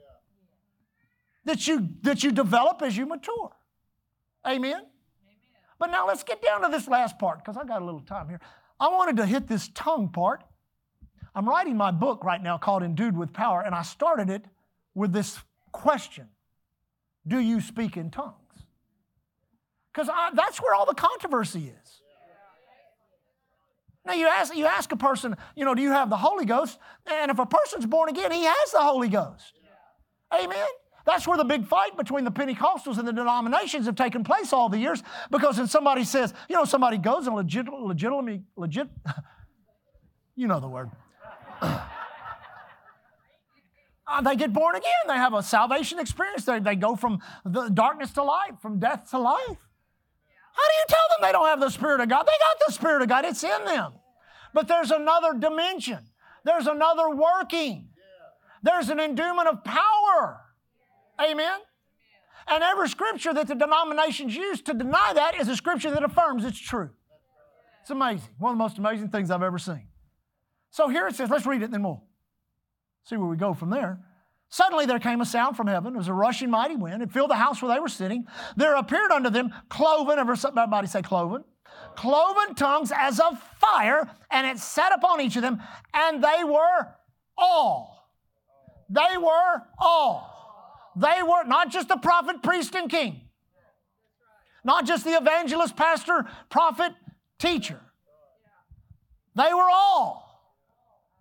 [1.47, 3.53] that you, that you develop as you mature.
[4.45, 4.73] Amen?
[4.73, 4.83] Amen?
[5.79, 8.29] But now let's get down to this last part because I got a little time
[8.29, 8.41] here.
[8.79, 10.43] I wanted to hit this tongue part.
[11.35, 14.45] I'm writing my book right now called Endued with Power, and I started it
[14.95, 15.39] with this
[15.73, 16.29] question
[17.27, 18.35] Do you speak in tongues?
[19.93, 22.03] Because that's where all the controversy is.
[24.05, 26.79] Now, you ask, you ask a person, you know, do you have the Holy Ghost?
[27.11, 29.53] And if a person's born again, he has the Holy Ghost.
[30.33, 30.67] Amen?
[31.07, 34.69] That's where the big fight between the Pentecostals and the denominations have taken place all
[34.69, 38.89] the years because when somebody says, you know, somebody goes and legit, legitimately, legit,
[40.37, 40.91] you know the word.
[44.09, 44.93] Uh, they get born again.
[45.09, 46.45] They have a salvation experience.
[46.45, 49.41] They, they go from the darkness to light, from death to life.
[50.57, 52.23] How do you tell them they don't have the Spirit of God?
[52.23, 53.95] They got the Spirit of God, it's in them.
[54.55, 55.99] But there's another dimension,
[56.45, 57.89] there's another working,
[58.63, 60.46] there's an endowment of power.
[61.21, 61.59] Amen?
[62.49, 66.45] And every scripture that the denominations use to deny that is a scripture that affirms
[66.45, 66.91] it's true.
[67.83, 68.31] It's amazing.
[68.39, 69.89] One of the most amazing things I've ever seen.
[70.71, 72.03] So here it says, let's read it, then we'll
[73.05, 74.01] see where we go from there.
[74.49, 75.95] Suddenly there came a sound from heaven.
[75.95, 77.03] It was a rushing mighty wind.
[77.03, 78.27] It filled the house where they were sitting.
[78.57, 81.45] There appeared unto them cloven, everybody say cloven,
[81.97, 85.61] cloven tongues as of fire, and it sat upon each of them,
[85.93, 86.95] and they were
[87.37, 88.09] all.
[88.89, 90.36] They were all.
[90.97, 93.21] They were not just the prophet, priest, and king,
[94.65, 96.93] not just the evangelist, pastor, prophet,
[97.39, 97.81] teacher.
[99.35, 100.25] They were all.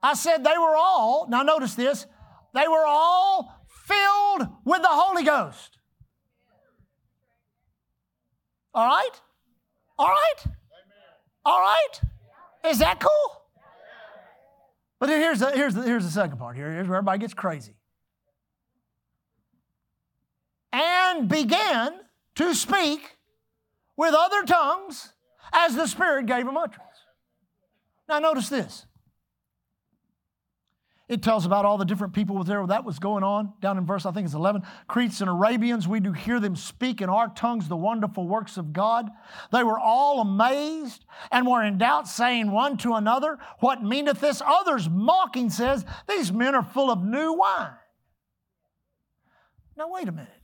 [0.02, 2.06] I said they were all, now notice this,
[2.54, 5.78] they were all filled with the Holy Ghost.
[8.74, 9.22] All right?
[10.00, 10.54] All right?
[11.44, 12.02] All right?
[12.70, 13.42] Is that cool?
[15.00, 16.56] But here's the, here's the, here's the second part.
[16.56, 17.76] Here, here's where everybody gets crazy.
[20.76, 21.94] And began
[22.36, 23.16] to speak
[23.96, 25.14] with other tongues
[25.54, 26.82] as the Spirit gave him utterance.
[28.10, 28.86] Now, notice this.
[31.08, 34.06] It tells about all the different people there that was going on down in verse,
[34.06, 34.64] I think it's 11.
[34.88, 38.74] Cretes and Arabians, we do hear them speak in our tongues the wonderful works of
[38.74, 39.10] God.
[39.54, 44.42] They were all amazed and were in doubt, saying one to another, What meaneth this?
[44.46, 47.76] Others mocking says, These men are full of new wine.
[49.78, 50.35] Now, wait a minute.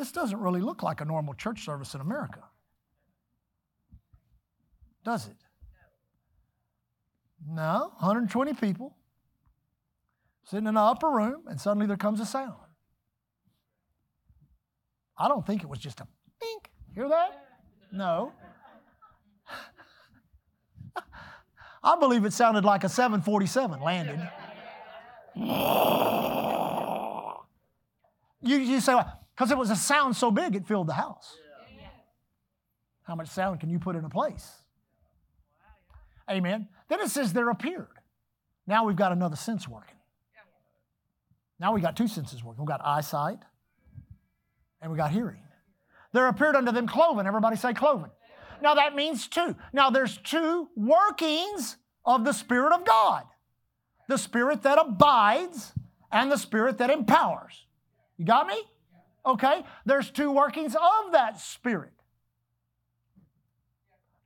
[0.00, 2.42] This doesn't really look like a normal church service in America.
[5.04, 5.36] Does it?
[7.46, 8.96] No, 120 people
[10.44, 12.54] sitting in an upper room, and suddenly there comes a sound.
[15.18, 16.06] I don't think it was just a
[16.40, 16.70] bink.
[16.94, 17.44] Hear that?
[17.92, 18.32] No.
[21.82, 24.30] I believe it sounded like a 747 landed.
[28.42, 28.98] You, you say,
[29.40, 31.34] because it was a sound so big it filled the house.
[33.04, 34.52] How much sound can you put in a place?
[36.30, 36.68] Amen.
[36.90, 37.88] Then it says there appeared.
[38.66, 39.96] Now we've got another sense working.
[41.58, 42.60] Now we got two senses working.
[42.60, 43.38] We've got eyesight
[44.82, 45.40] and we got hearing.
[46.12, 47.26] There appeared unto them cloven.
[47.26, 48.10] Everybody say cloven.
[48.60, 49.56] Now that means two.
[49.72, 53.24] Now there's two workings of the Spirit of God
[54.06, 55.72] the Spirit that abides
[56.12, 57.64] and the Spirit that empowers.
[58.18, 58.60] You got me?
[59.24, 59.64] Okay?
[59.84, 61.92] There's two workings of that Spirit.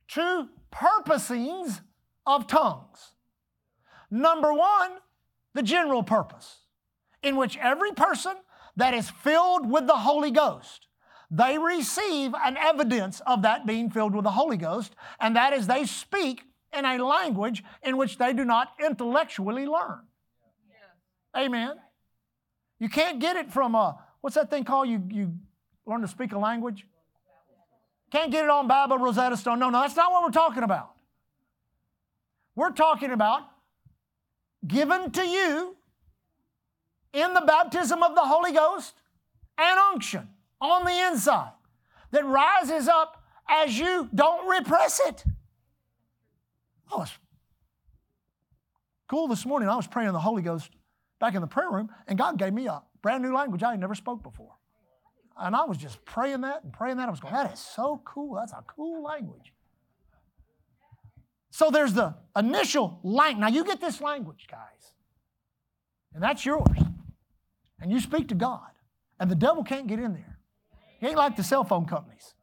[0.07, 1.81] Two purposings
[2.25, 3.11] of tongues.
[4.09, 4.91] Number one,
[5.53, 6.59] the general purpose
[7.23, 8.35] in which every person
[8.75, 10.87] that is filled with the Holy Ghost,
[11.31, 15.67] they receive an evidence of that being filled with the Holy Ghost, and that is
[15.67, 16.43] they speak
[16.77, 20.01] in a language in which they do not intellectually learn.
[21.35, 21.75] Amen.
[22.79, 24.89] You can't get it from a, what's that thing called?
[24.89, 25.33] You, you
[25.85, 26.87] learn to speak a language?
[28.11, 29.59] Can't get it on Bible, Rosetta Stone.
[29.59, 30.93] No, no, that's not what we're talking about.
[32.55, 33.43] We're talking about
[34.65, 35.75] given to you
[37.13, 38.95] in the baptism of the Holy Ghost
[39.59, 40.27] and unction
[40.59, 41.51] on the inside
[42.09, 45.23] that rises up as you don't repress it.
[46.91, 47.11] Oh, it's
[49.07, 49.69] cool this morning.
[49.69, 50.71] I was praying the Holy Ghost
[51.19, 53.95] back in the prayer room, and God gave me a brand new language I never
[53.95, 54.55] spoke before.
[55.37, 57.07] And I was just praying that and praying that.
[57.07, 58.35] I was going, that is so cool.
[58.35, 59.53] That's a cool language.
[61.51, 63.41] So there's the initial language.
[63.41, 64.93] Now you get this language, guys,
[66.13, 66.77] and that's yours
[67.79, 68.71] and you speak to God,
[69.19, 70.39] and the devil can't get in there.
[70.99, 72.33] He ain't like the cell phone companies.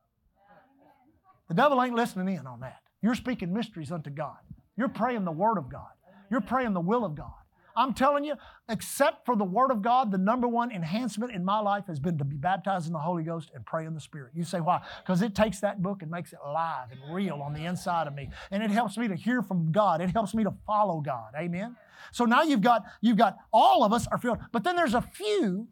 [1.48, 2.78] The devil ain't listening in on that.
[3.02, 4.36] You're speaking mysteries unto God.
[4.76, 5.90] You're praying the Word of God.
[6.30, 7.41] You're praying the will of God.
[7.76, 8.34] I'm telling you,
[8.68, 12.18] except for the Word of God, the number one enhancement in my life has been
[12.18, 14.32] to be baptized in the Holy Ghost and pray in the Spirit.
[14.34, 14.80] You say, why?
[15.04, 18.14] Because it takes that book and makes it alive and real on the inside of
[18.14, 18.28] me.
[18.50, 20.00] And it helps me to hear from God.
[20.00, 21.32] It helps me to follow God.
[21.36, 21.76] Amen?
[22.12, 24.38] So now you've got, you've got all of us are filled.
[24.52, 25.68] But then there's a few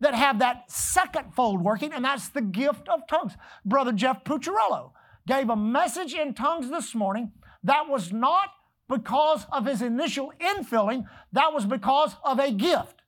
[0.00, 3.32] that have that second fold working, and that's the gift of tongues.
[3.64, 4.92] Brother Jeff Pucciarello
[5.26, 7.32] gave a message in tongues this morning
[7.64, 8.48] that was not
[8.88, 13.02] because of his initial infilling, that was because of a gift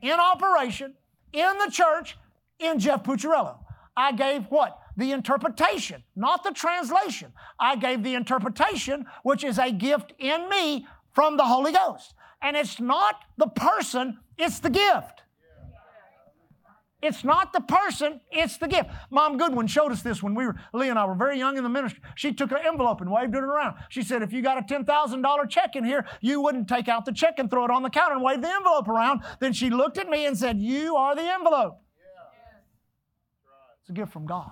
[0.00, 0.94] in operation
[1.32, 2.16] in the church
[2.58, 3.58] in Jeff Pucciarello.
[3.96, 4.78] I gave what?
[4.96, 7.32] The interpretation, not the translation.
[7.58, 12.14] I gave the interpretation, which is a gift in me from the Holy Ghost.
[12.42, 15.15] And it's not the person, it's the gift.
[17.06, 18.90] It's not the person, it's the gift.
[19.10, 21.62] Mom Goodwin showed us this when we were, Lee and I were very young in
[21.62, 22.02] the ministry.
[22.16, 23.76] She took an envelope and waved it around.
[23.90, 27.12] She said, if you got a $10,000 check in here, you wouldn't take out the
[27.12, 29.22] check and throw it on the counter and wave the envelope around.
[29.38, 31.80] Then she looked at me and said, You are the envelope.
[33.82, 34.50] It's a gift from God.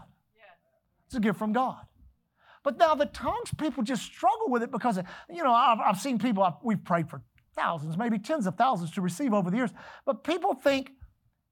[1.07, 1.81] It's a gift from God.
[2.63, 4.99] But now the tongues people just struggle with it because,
[5.29, 7.21] you know, I've, I've seen people, I've, we've prayed for
[7.57, 9.71] thousands, maybe tens of thousands to receive over the years.
[10.07, 10.93] But people think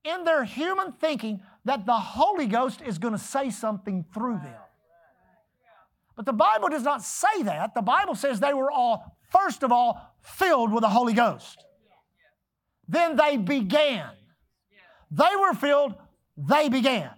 [0.05, 4.61] in their human thinking that the Holy Ghost is going to say something through them.
[6.17, 7.75] But the Bible does not say that.
[7.75, 11.65] The Bible says they were all, first of all, filled with the Holy Ghost.
[12.89, 14.11] Then they began.
[15.11, 15.95] They were filled,
[16.37, 17.11] they began.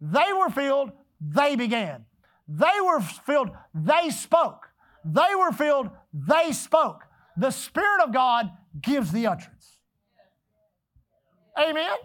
[0.00, 2.04] They were filled, they began.
[2.48, 4.68] They were filled, they spoke.
[5.04, 7.04] They were filled, they spoke.
[7.36, 8.50] The Spirit of God
[8.80, 9.78] gives the utterance.
[11.58, 11.96] Amen?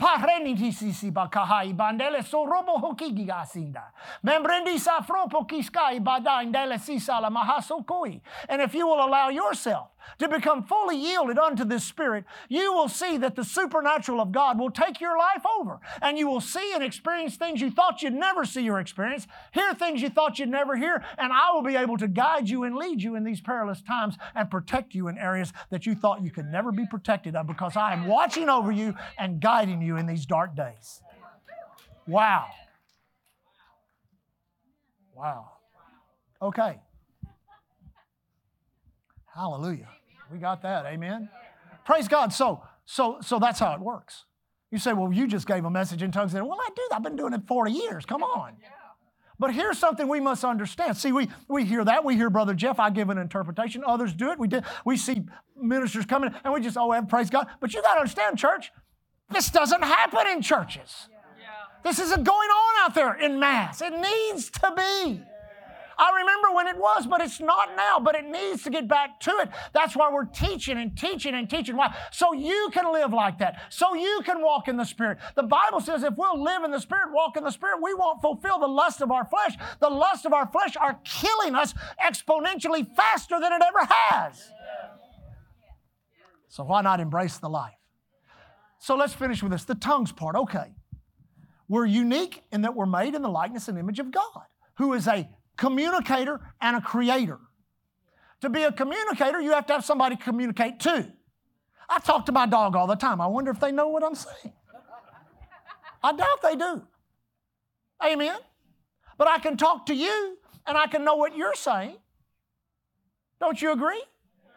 [0.00, 3.92] Parenitisi bakahai bandele sorobo hokigi asinda.
[4.24, 6.00] Membrendisa fropo kiskai.
[8.48, 9.88] And if you will allow yourself
[10.18, 14.58] to become fully yielded unto this Spirit, you will see that the supernatural of God
[14.58, 15.80] will take your life over.
[16.00, 19.74] And you will see and experience things you thought you'd never see or experience, hear
[19.74, 22.76] things you thought you'd never hear, and I will be able to guide you and
[22.76, 26.30] lead you in these perilous times and protect you in areas that you thought you
[26.30, 30.06] could never be protected of because I am watching over you and guiding you in
[30.06, 31.00] these dark days.
[32.06, 32.46] Wow.
[35.14, 35.50] Wow.
[36.40, 36.80] Okay.
[39.34, 39.88] Hallelujah.
[40.32, 40.86] We got that.
[40.86, 41.28] Amen.
[41.84, 42.32] Praise God.
[42.32, 44.24] So, so, so that's how it works.
[44.70, 46.32] You say, well, you just gave a message in tongues.
[46.32, 46.82] Well, I do.
[46.92, 48.04] I've been doing it 40 years.
[48.04, 48.56] Come on.
[49.38, 50.96] But here's something we must understand.
[50.98, 52.04] See, we, we hear that.
[52.04, 53.82] We hear Brother Jeff, I give an interpretation.
[53.86, 54.38] Others do it.
[54.38, 55.24] We, did, we see
[55.56, 57.46] ministers coming and we just, oh, and praise God.
[57.58, 58.70] But you got to understand, church,
[59.30, 61.08] this doesn't happen in churches.
[61.40, 61.46] Yeah.
[61.82, 63.80] This isn't going on out there in mass.
[63.80, 65.22] It needs to be.
[66.00, 69.20] I remember when it was, but it's not now, but it needs to get back
[69.20, 69.50] to it.
[69.74, 71.76] That's why we're teaching and teaching and teaching.
[71.76, 71.94] Why?
[72.10, 73.60] So you can live like that.
[73.68, 75.18] So you can walk in the Spirit.
[75.36, 78.22] The Bible says if we'll live in the Spirit, walk in the Spirit, we won't
[78.22, 79.56] fulfill the lust of our flesh.
[79.78, 84.50] The lust of our flesh are killing us exponentially faster than it ever has.
[86.48, 87.74] So why not embrace the life?
[88.78, 90.34] So let's finish with this the tongues part.
[90.34, 90.72] Okay.
[91.68, 94.46] We're unique in that we're made in the likeness and image of God,
[94.78, 95.28] who is a
[95.60, 97.38] communicator and a creator.
[98.40, 101.12] To be a communicator, you have to have somebody communicate to.
[101.86, 103.20] I talk to my dog all the time.
[103.20, 104.54] I wonder if they know what I'm saying.
[106.02, 106.82] I doubt they do.
[108.02, 108.38] Amen.
[109.18, 111.96] But I can talk to you and I can know what you're saying.
[113.38, 114.02] Don't you agree?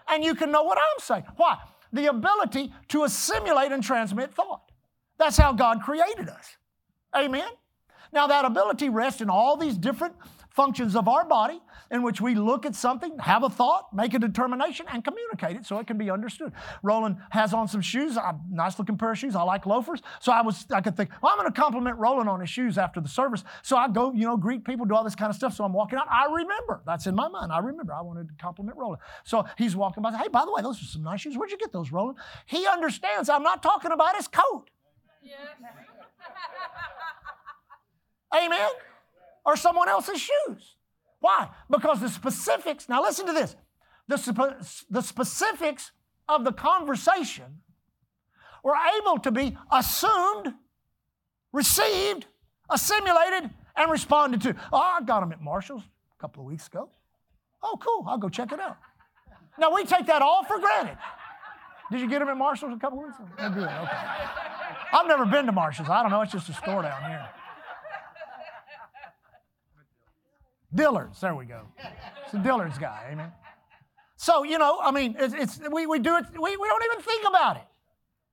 [0.08, 1.26] And you can know what I'm saying.
[1.36, 1.58] Why?
[1.92, 4.72] The ability to assimilate and transmit thought.
[5.18, 6.56] That's how God created us.
[7.14, 7.50] Amen.
[8.14, 10.16] Now, that ability rests in all these different
[10.54, 11.60] functions of our body
[11.92, 15.66] in which we look at something, have a thought, make a determination, and communicate it
[15.66, 16.52] so it can be understood.
[16.82, 19.36] Roland has on some shoes, a nice looking pair of shoes.
[19.36, 20.02] I like loafers.
[20.20, 22.78] So I was, I could think, well, I'm going to compliment Roland on his shoes
[22.78, 23.44] after the service.
[23.64, 25.56] So I go, you know, greet people, do all this kind of stuff.
[25.56, 26.08] So I'm walking out.
[26.10, 26.82] I remember.
[26.86, 27.52] That's in my mind.
[27.52, 27.94] I remember.
[27.94, 29.02] I wanted to compliment Roland.
[29.24, 30.16] So he's walking by.
[30.16, 31.38] Hey, by the way, those are some nice shoes.
[31.38, 32.18] Where'd you get those, Roland?
[32.46, 34.70] He understands I'm not talking about his coat.
[35.22, 35.38] Yes.
[38.36, 38.70] Amen
[39.46, 40.76] or someone else's shoes.
[41.20, 41.50] Why?
[41.70, 43.56] Because the specifics, now listen to this,
[44.08, 45.92] the, the specifics
[46.28, 47.62] of the conversation
[48.64, 50.54] were able to be assumed,
[51.52, 52.26] received,
[52.70, 54.56] assimilated, and responded to.
[54.72, 56.90] Oh, I got them at Marshall's a couple of weeks ago.
[57.62, 58.78] Oh, cool, I'll go check it out.
[59.58, 60.98] Now, we take that all for granted.
[61.92, 63.30] Did you get them at Marshall's a couple of weeks ago?
[63.40, 63.98] Oh, good, okay.
[64.94, 65.90] I've never been to Marshall's.
[65.90, 67.30] I don't know, it's just a store down here.
[70.74, 71.62] Dillard's, there we go.
[72.26, 73.32] It's a Dillard's guy, amen.
[74.16, 77.04] So, you know, I mean, it's, it's, we, we do it, we, we don't even
[77.04, 77.64] think about it.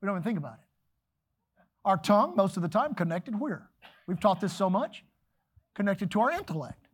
[0.01, 1.65] We don't even think about it.
[1.85, 3.69] Our tongue, most of the time, connected where?
[4.07, 5.05] We've taught this so much.
[5.75, 6.89] Connected to our intellect.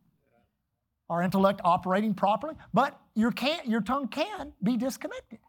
[1.09, 5.39] Our intellect operating properly, but your, can, your tongue can be disconnected.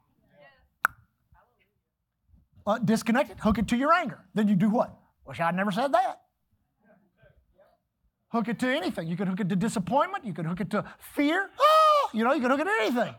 [2.66, 4.24] Uh, disconnected, hook it to your anger.
[4.34, 4.94] Then you do what?
[5.26, 6.20] Wish I'd never said that.
[8.31, 9.09] Hook it to anything.
[9.09, 10.24] You can hook it to disappointment.
[10.24, 11.49] You can hook it to fear.
[11.59, 13.14] Oh, you know, you can hook it to anything.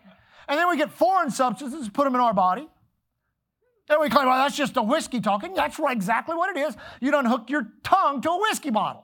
[0.48, 2.68] And then we get foreign substances, put them in our body.
[3.88, 5.56] Then we claim, well, that's just a whiskey talking.
[5.56, 6.76] That's exactly what it is.
[7.02, 9.04] You don't hook your tongue to a whiskey bottle.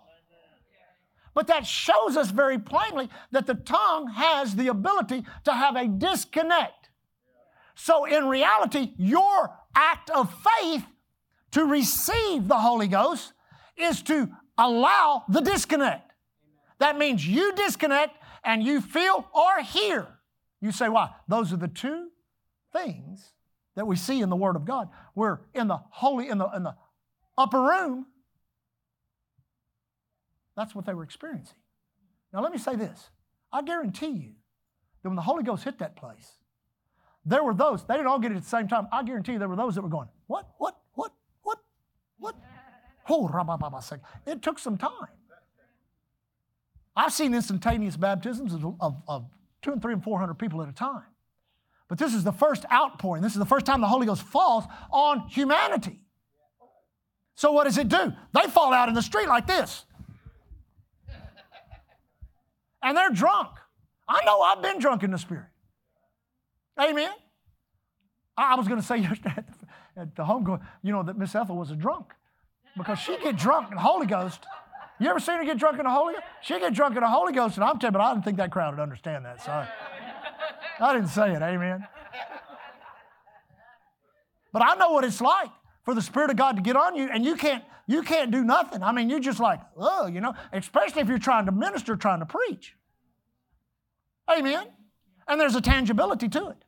[1.34, 5.88] But that shows us very plainly that the tongue has the ability to have a
[5.88, 6.90] disconnect.
[7.76, 10.86] So, in reality, your act of faith
[11.52, 13.34] to receive the Holy Ghost
[13.76, 16.12] is to allow the disconnect.
[16.80, 20.08] That means you disconnect and you feel or hear.
[20.62, 21.12] You say, why?
[21.28, 22.10] Those are the two
[22.74, 23.32] things
[23.76, 24.90] that we see in the Word of God.
[25.14, 26.76] We're in the holy, in the, in the
[27.38, 28.08] upper room.
[30.56, 31.58] That's what they were experiencing.
[32.34, 33.10] Now, let me say this
[33.52, 34.32] I guarantee you
[35.04, 36.34] that when the Holy Ghost hit that place,
[37.26, 38.88] there were those, they didn't all get it at the same time.
[38.92, 40.85] I guarantee you there were those that were going, What, what, what, what, what?
[43.10, 43.80] Oh,
[44.26, 45.08] it took some time.
[46.96, 49.26] I've seen instantaneous baptisms of, of, of
[49.62, 51.04] two and three and four hundred people at a time.
[51.88, 53.22] But this is the first outpouring.
[53.22, 56.00] This is the first time the Holy Ghost falls on humanity.
[57.36, 58.14] So what does it do?
[58.34, 59.86] They fall out in the street like this.
[62.82, 63.50] And they're drunk.
[64.08, 65.48] I know I've been drunk in the Spirit.
[66.80, 67.12] Amen.
[68.38, 71.36] I was going to say yesterday at the, at the home, you know, that Miss
[71.36, 72.14] Ethel was a drunk.
[72.78, 74.46] Because she get drunk in the Holy Ghost.
[75.00, 76.26] You ever seen her get drunk in the Holy Ghost?
[76.42, 78.52] She get drunk in the Holy Ghost, and I'm telling you, I didn't think that
[78.52, 79.42] crowd would understand that.
[79.42, 79.68] Sorry.
[80.80, 81.86] I didn't say it, amen.
[84.54, 85.50] But I know what it's like
[85.84, 88.44] for the Spirit of God to get on you, and you can't you can't do
[88.44, 88.82] nothing.
[88.82, 92.20] I mean, you're just like, oh, you know, especially if you're trying to minister, trying
[92.20, 92.76] to preach.
[94.32, 94.68] Amen.
[95.28, 96.65] And there's a tangibility to it.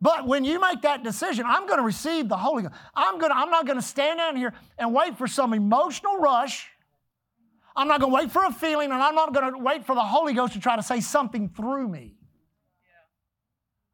[0.00, 2.74] But when you make that decision, I'm going to receive the Holy Ghost.
[2.94, 6.18] I'm going to, I'm not going to stand down here and wait for some emotional
[6.18, 6.68] rush.
[7.74, 9.94] I'm not going to wait for a feeling, and I'm not going to wait for
[9.94, 12.16] the Holy Ghost to try to say something through me.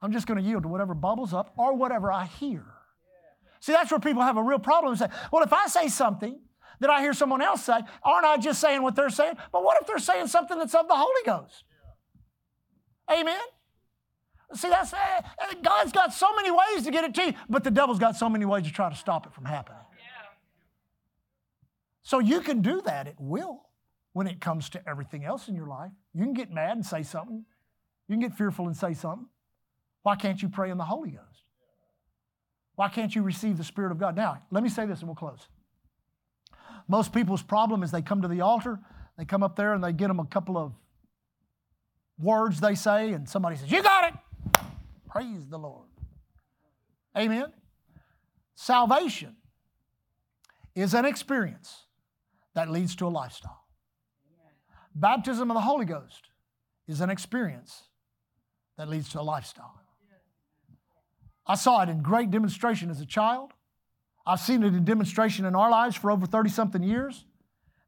[0.03, 2.65] I'm just going to yield to whatever bubbles up or whatever I hear.
[3.61, 4.95] See, that's where people have a real problem.
[4.97, 6.39] Say, well, if I say something
[6.81, 9.37] that I hear someone else say, aren't I just saying what they're saying?
[9.53, 11.65] But what if they're saying something that's of the Holy Ghost?
[13.11, 13.41] Amen?
[14.55, 14.99] See, that's uh,
[15.63, 18.29] God's got so many ways to get it to you, but the devil's got so
[18.29, 19.79] many ways to try to stop it from happening.
[22.03, 23.63] So you can do that at will
[24.13, 25.91] when it comes to everything else in your life.
[26.13, 27.45] You can get mad and say something.
[28.09, 29.27] You can get fearful and say something.
[30.03, 31.45] Why can't you pray in the Holy Ghost?
[32.77, 34.17] Why can't you receive the Spirit of God?
[34.17, 35.49] Now, let me say this and we'll close.
[36.87, 38.79] Most people's problem is they come to the altar,
[39.17, 40.75] they come up there and they get them a couple of
[42.19, 44.04] words they say, and somebody says, You got it.
[45.15, 45.87] Praise the Lord.
[47.17, 47.53] Amen.
[48.57, 49.37] Salvation
[50.75, 51.85] is an experience
[52.57, 53.61] that leads to a lifestyle.
[54.93, 56.31] Baptism of the Holy Ghost
[56.89, 57.85] is an experience
[58.77, 59.81] that leads to a lifestyle.
[61.47, 63.53] I saw it in great demonstration as a child.
[64.27, 67.25] I've seen it in demonstration in our lives for over 30 something years.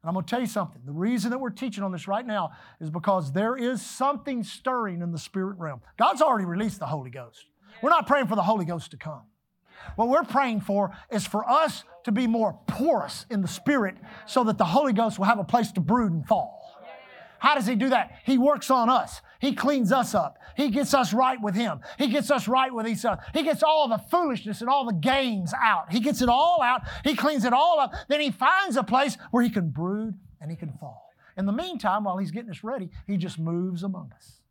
[0.03, 0.81] And I'm going to tell you something.
[0.85, 5.01] The reason that we're teaching on this right now is because there is something stirring
[5.01, 5.81] in the spirit realm.
[5.97, 7.45] God's already released the Holy Ghost.
[7.81, 9.23] We're not praying for the Holy Ghost to come.
[9.95, 13.95] What we're praying for is for us to be more porous in the spirit
[14.25, 16.63] so that the Holy Ghost will have a place to brood and fall.
[17.39, 18.19] How does He do that?
[18.25, 19.21] He works on us.
[19.39, 20.37] He cleans us up.
[20.55, 21.79] He gets us right with Him.
[21.97, 23.21] He gets us right with each other.
[23.33, 25.91] He gets all the foolishness and all the games out.
[25.91, 26.81] He gets it all out.
[27.03, 27.93] He cleans it all up.
[28.07, 31.09] Then He finds a place where He can brood and He can fall.
[31.37, 34.41] In the meantime, while He's getting us ready, He just moves among us.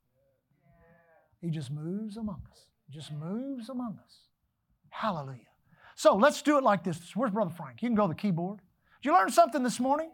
[1.41, 2.67] He just moves among us.
[2.89, 4.19] He Just moves among us.
[4.91, 5.41] Hallelujah.
[5.95, 6.99] So let's do it like this.
[7.15, 7.83] Where's Brother Frank?
[7.83, 8.59] You can go to the keyboard.
[9.03, 10.11] Did you learn something this morning?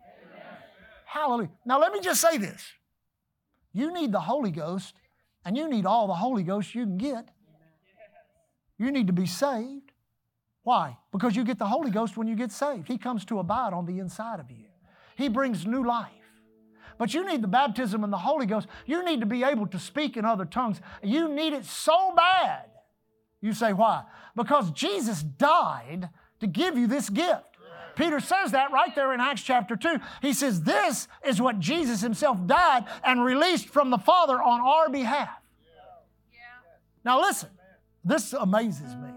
[1.04, 1.50] Hallelujah.
[1.66, 2.64] Now, let me just say this
[3.72, 4.94] you need the Holy Ghost,
[5.44, 7.28] and you need all the Holy Ghost you can get.
[8.78, 9.92] You need to be saved.
[10.62, 10.96] Why?
[11.10, 12.88] Because you get the Holy Ghost when you get saved.
[12.88, 14.66] He comes to abide on the inside of you,
[15.16, 16.10] He brings new life.
[16.98, 18.68] But you need the baptism in the Holy Ghost.
[18.86, 20.80] You need to be able to speak in other tongues.
[21.02, 22.66] You need it so bad.
[23.40, 24.04] You say, why?
[24.36, 26.10] Because Jesus died
[26.40, 27.51] to give you this gift.
[27.94, 29.96] Peter says that right there in Acts chapter 2.
[30.20, 34.88] He says, This is what Jesus himself died and released from the Father on our
[34.88, 35.30] behalf.
[37.04, 37.50] Now, listen,
[38.04, 39.10] this amazes me.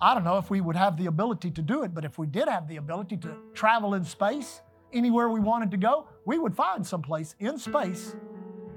[0.00, 2.26] I don't know if we would have the ability to do it, but if we
[2.26, 4.60] did have the ability to travel in space
[4.92, 8.14] anywhere we wanted to go, we would find someplace in space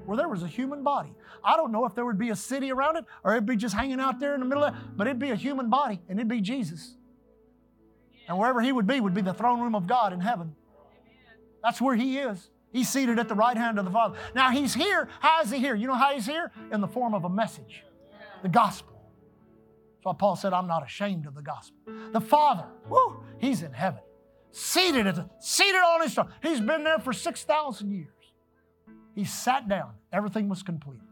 [0.04, 1.14] where there was a human body.
[1.44, 3.74] I don't know if there would be a city around it or it'd be just
[3.74, 6.18] hanging out there in the middle of it, but it'd be a human body and
[6.18, 6.96] it'd be Jesus.
[8.28, 10.54] And wherever he would be would be the throne room of God in heaven.
[11.62, 12.50] That's where he is.
[12.72, 14.16] He's seated at the right hand of the Father.
[14.34, 15.08] Now he's here.
[15.20, 15.74] How is he here?
[15.74, 16.50] You know how he's here?
[16.72, 17.84] In the form of a message,
[18.42, 18.92] the gospel.
[18.92, 21.76] That's why Paul said, I'm not ashamed of the gospel.
[22.12, 24.00] The Father, whoo, he's in heaven,
[24.50, 26.32] seated at the, seated on his throne.
[26.42, 28.08] He's been there for 6,000 years.
[29.14, 29.92] He sat down.
[30.12, 31.06] Everything was completed.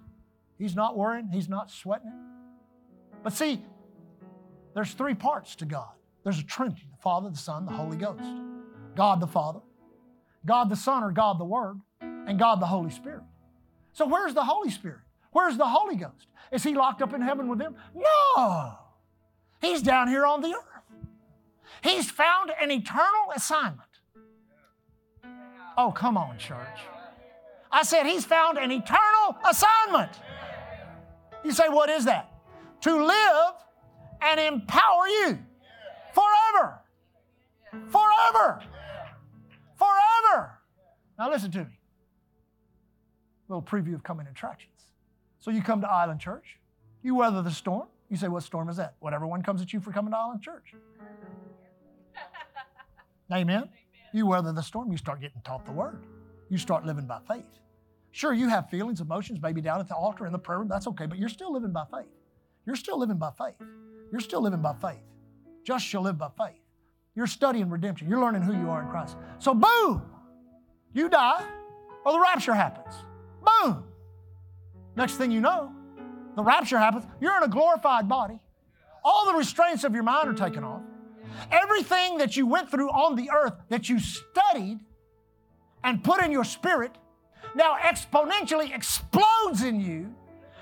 [0.59, 1.29] He's not worrying.
[1.31, 2.13] He's not sweating.
[3.23, 3.63] But see,
[4.75, 5.93] there's three parts to God.
[6.23, 8.23] There's a Trinity the Father, the Son, the Holy Ghost.
[8.95, 9.61] God the Father,
[10.45, 13.23] God the Son, or God the Word, and God the Holy Spirit.
[13.93, 15.01] So, where's the Holy Spirit?
[15.33, 16.27] Where's the Holy Ghost?
[16.53, 17.77] Is he locked up in heaven with them?
[17.95, 18.75] No.
[19.61, 20.99] He's down here on the earth.
[21.83, 23.89] He's found an eternal assignment.
[25.79, 26.81] Oh, come on, church.
[27.71, 30.13] I said, He's found an eternal assignment.
[31.45, 32.33] You say, What is that?
[32.83, 33.55] To live
[34.21, 35.39] and empower you
[36.13, 36.81] Forever.
[37.89, 38.63] Forever.
[39.77, 40.61] Forever.
[41.19, 41.79] Now listen to me.
[43.49, 44.71] A little preview of coming attractions.
[45.41, 46.59] So you come to Island Church,
[47.03, 47.89] you weather the storm.
[48.09, 48.95] You say, What storm is that?
[49.01, 50.75] Whatever one comes at you for coming to Island Church.
[53.33, 53.69] Amen.
[54.13, 56.05] You weather the storm, you start getting taught the word.
[56.49, 57.45] You start living by faith.
[58.13, 60.89] Sure, you have feelings, emotions, maybe down at the altar in the prayer room, that's
[60.89, 62.09] okay, but you're still living by faith.
[62.67, 63.55] You're still living by faith.
[64.11, 64.99] You're still living by faith.
[65.71, 66.61] Just shall live by faith.
[67.15, 68.09] You're studying redemption.
[68.09, 69.17] You're learning who you are in Christ.
[69.39, 70.03] So, boom,
[70.93, 71.47] you die,
[72.05, 72.93] or the rapture happens.
[73.41, 73.85] Boom.
[74.97, 75.73] Next thing you know,
[76.35, 77.05] the rapture happens.
[77.21, 78.41] You're in a glorified body.
[79.05, 80.83] All the restraints of your mind are taken off.
[81.53, 84.81] Everything that you went through on the earth that you studied
[85.85, 86.99] and put in your spirit
[87.55, 90.13] now exponentially explodes in you,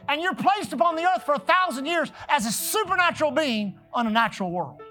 [0.07, 4.07] and you're placed upon the earth for a thousand years as a supernatural being on
[4.07, 4.83] a natural world.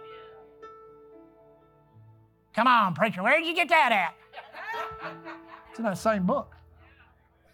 [2.57, 4.15] Come on, preacher, where did you get that at?
[5.69, 6.55] It's in that same book.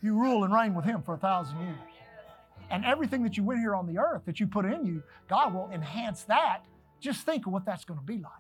[0.02, 1.76] You rule and reign with him for a thousand years.
[2.72, 5.54] And everything that you went here on the earth that you put in you, God
[5.54, 6.64] will enhance that.
[7.02, 8.32] Just think of what that's going to be like.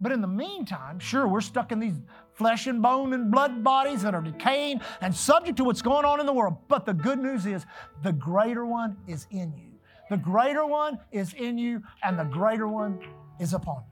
[0.00, 2.00] But in the meantime, sure, we're stuck in these
[2.34, 6.20] flesh and bone and blood bodies that are decaying and subject to what's going on
[6.20, 6.56] in the world.
[6.68, 7.66] But the good news is
[8.04, 9.72] the greater one is in you.
[10.08, 13.00] The greater one is in you, and the greater one
[13.40, 13.82] is upon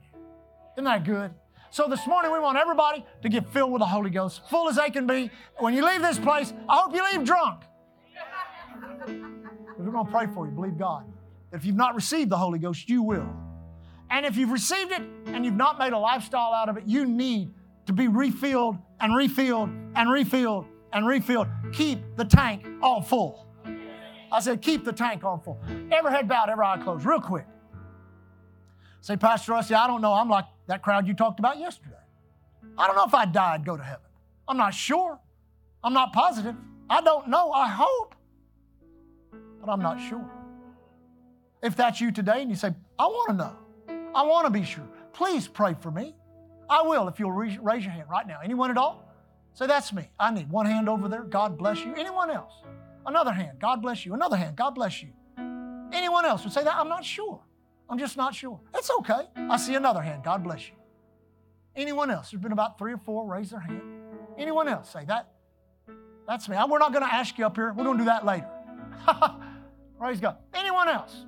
[0.81, 1.31] Isn't that good?
[1.69, 4.77] So this morning we want everybody to get filled with the Holy Ghost, full as
[4.77, 5.29] they can be.
[5.59, 7.61] When you leave this place, I hope you leave drunk.
[9.77, 10.51] We're going to pray for you.
[10.53, 11.05] Believe God.
[11.53, 13.31] If you've not received the Holy Ghost, you will.
[14.09, 17.05] And if you've received it and you've not made a lifestyle out of it, you
[17.05, 17.53] need
[17.85, 21.47] to be refilled and refilled and refilled and refilled.
[21.73, 23.45] Keep the tank all full.
[24.31, 25.61] I said, keep the tank on full.
[25.91, 27.45] Every head bowed, every eye closed, real quick.
[29.01, 30.13] Say, Pastor Rusty, I don't know.
[30.13, 31.95] I'm like that crowd you talked about yesterday.
[32.77, 34.05] I don't know if I die, I'd go to heaven.
[34.47, 35.19] I'm not sure.
[35.83, 36.55] I'm not positive.
[36.89, 37.51] I don't know.
[37.51, 38.15] I hope.
[39.59, 40.29] But I'm not sure.
[41.63, 43.55] If that's you today and you say, I want to know,
[44.15, 46.15] I want to be sure, please pray for me.
[46.69, 48.39] I will if you'll raise your hand right now.
[48.43, 49.07] Anyone at all?
[49.53, 50.09] Say, that's me.
[50.19, 51.23] I need one hand over there.
[51.23, 51.93] God bless you.
[51.95, 52.53] Anyone else?
[53.05, 53.59] Another hand.
[53.59, 54.13] God bless you.
[54.13, 54.55] Another hand.
[54.55, 55.09] God bless you.
[55.91, 56.75] Anyone else would say that?
[56.75, 57.41] I'm not sure.
[57.91, 58.57] I'm just not sure.
[58.73, 59.27] It's okay.
[59.35, 60.23] I see another hand.
[60.23, 60.75] God bless you.
[61.75, 62.31] Anyone else?
[62.31, 63.81] There's been about three or four raise their hand.
[64.37, 65.33] Anyone else say that?
[66.25, 66.55] That's me.
[66.69, 67.73] We're not going to ask you up here.
[67.73, 68.47] We're going to do that later.
[69.99, 70.37] Praise God.
[70.53, 71.25] Anyone else?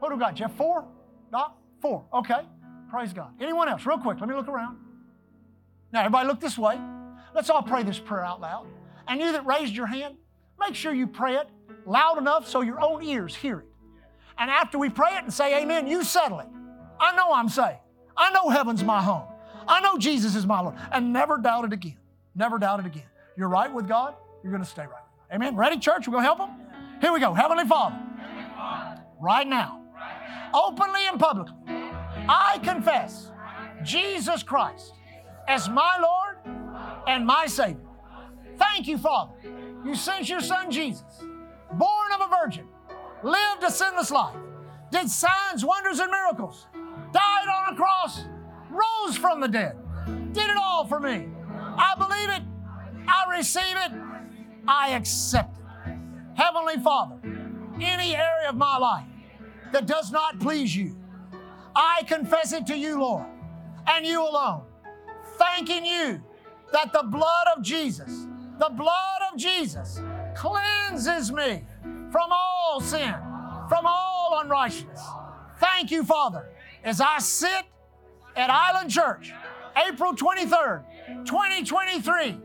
[0.00, 0.56] What do we got, Jeff?
[0.56, 0.88] Four?
[1.30, 1.56] Doc?
[1.80, 2.04] Four.
[2.14, 2.40] Okay.
[2.90, 3.30] Praise God.
[3.40, 3.86] Anyone else?
[3.86, 4.18] Real quick.
[4.18, 4.76] Let me look around.
[5.92, 6.80] Now, everybody look this way.
[7.32, 8.66] Let's all pray this prayer out loud.
[9.06, 10.16] And you that raised your hand,
[10.58, 11.48] make sure you pray it
[11.86, 13.69] loud enough so your own ears hear it.
[14.40, 16.46] And after we pray it and say amen, you settle it.
[16.98, 17.78] I know I'm saved.
[18.16, 19.28] I know heaven's my home.
[19.68, 20.76] I know Jesus is my Lord.
[20.90, 21.98] And never doubt it again.
[22.34, 23.04] Never doubt it again.
[23.36, 25.04] You're right with God, you're going to stay right.
[25.32, 25.56] Amen.
[25.56, 26.08] Ready, church?
[26.08, 26.50] We're going to help them?
[27.02, 27.34] Here we go.
[27.34, 27.96] Heavenly Father,
[29.20, 29.82] right now,
[30.54, 33.30] openly and publicly, I confess
[33.84, 34.94] Jesus Christ
[35.48, 36.38] as my Lord
[37.06, 37.86] and my Savior.
[38.56, 39.34] Thank you, Father.
[39.84, 41.22] You sent your Son Jesus,
[41.72, 42.66] born of a virgin
[43.22, 44.36] lived a sinless life,
[44.90, 46.66] did signs, wonders, and miracles,
[47.12, 48.24] died on a cross,
[48.70, 49.76] rose from the dead,
[50.32, 51.28] did it all for me.
[51.52, 52.42] I believe it,
[53.06, 53.92] I receive it,
[54.66, 55.96] I accept it.
[56.34, 57.16] Heavenly Father,
[57.80, 59.06] any area of my life
[59.72, 60.96] that does not please you,
[61.74, 63.26] I confess it to you, Lord,
[63.86, 64.62] and you alone,
[65.38, 66.22] thanking you
[66.72, 68.26] that the blood of Jesus,
[68.58, 70.00] the blood of Jesus,
[70.34, 71.64] cleanses me
[72.10, 73.14] from all sin,
[73.68, 75.00] from all unrighteousness.
[75.58, 76.48] Thank you, Father,
[76.84, 77.64] as I sit
[78.36, 79.32] at Island Church,
[79.76, 80.84] April 23rd,
[81.24, 82.38] 2023.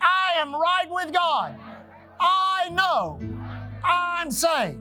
[0.00, 1.56] I am right with God.
[2.20, 3.20] I know
[3.84, 4.80] I'm saved.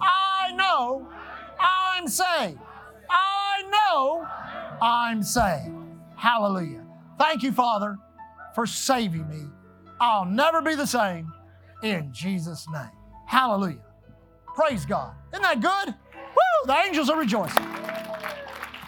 [0.00, 1.08] I know
[1.60, 2.58] I'm saved.
[3.10, 4.26] I know
[4.80, 5.74] I'm saved.
[6.16, 6.84] Hallelujah.
[7.18, 7.96] Thank you, Father,
[8.54, 9.44] for saving me.
[10.00, 11.32] I'll never be the same
[11.82, 13.03] in Jesus' name.
[13.26, 13.84] Hallelujah.
[14.54, 15.14] Praise God.
[15.32, 15.94] Isn't that good?
[16.14, 16.66] Woo!
[16.66, 17.64] The angels are rejoicing.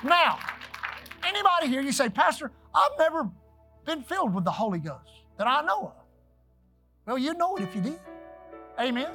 [0.05, 0.39] Now,
[1.24, 3.28] anybody here, you say, Pastor, I've never
[3.84, 6.05] been filled with the Holy Ghost that I know of.
[7.07, 7.99] Well, you know it if you did.
[8.78, 9.09] Amen.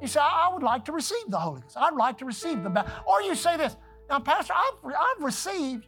[0.00, 1.76] You say, I would like to receive the Holy Ghost.
[1.76, 3.02] I'd like to receive the baptism.
[3.06, 3.76] Or you say this,
[4.08, 5.86] now, Pastor, I've, I've received,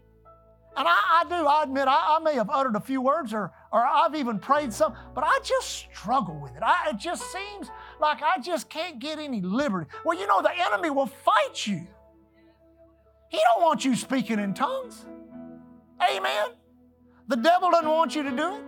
[0.76, 3.52] and I, I do, I admit, I, I, may have uttered a few words or,
[3.72, 6.62] or I've even prayed some, but I just struggle with it.
[6.62, 7.70] I, it just seems
[8.00, 9.90] like I just can't get any liberty.
[10.04, 11.86] Well, you know, the enemy will fight you.
[13.28, 15.06] He don't want you speaking in tongues.
[16.02, 16.50] Amen.
[17.28, 18.62] The devil doesn't want you to do it.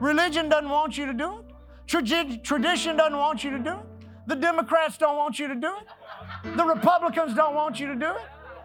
[0.00, 1.44] Religion doesn't want you to do it.
[1.86, 3.86] Tradi- tradition doesn't want you to do it.
[4.26, 6.56] The Democrats don't want you to do it.
[6.56, 8.22] The Republicans don't want you to do it.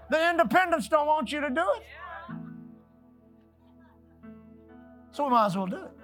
[0.10, 1.84] The independents don't want you to do it.
[5.12, 5.99] So we might as well do it.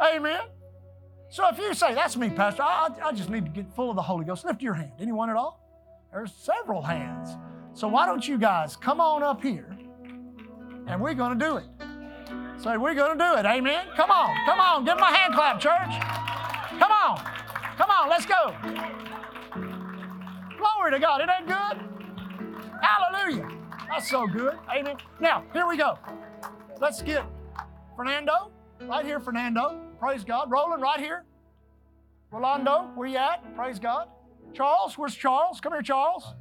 [0.00, 0.40] Amen.
[1.28, 3.96] So if you say, That's me, Pastor, I, I just need to get full of
[3.96, 4.92] the Holy Ghost, lift your hand.
[5.00, 5.62] Anyone at all?
[6.12, 7.30] There's several hands.
[7.74, 9.76] So why don't you guys come on up here
[10.86, 11.64] and we're going to do it.
[12.58, 13.44] Say, we're going to do it.
[13.44, 13.86] Amen.
[13.96, 14.34] Come on.
[14.46, 14.84] Come on.
[14.84, 16.80] Give them a hand clap, church.
[16.80, 17.18] Come on.
[17.76, 18.08] Come on.
[18.08, 18.54] Let's go.
[20.56, 21.20] Glory to God.
[21.20, 22.80] It ain't good.
[22.80, 23.48] Hallelujah.
[23.88, 24.54] That's so good.
[24.74, 24.96] Amen.
[25.20, 25.98] Now, here we go.
[26.80, 27.24] Let's get
[27.94, 28.50] Fernando.
[28.80, 29.85] Right here, Fernando.
[29.98, 30.50] Praise God.
[30.50, 31.24] Roland, right here.
[32.30, 33.54] Rolando, where you at?
[33.54, 34.08] Praise God.
[34.52, 35.60] Charles, where's Charles?
[35.60, 36.34] Come here, Charles.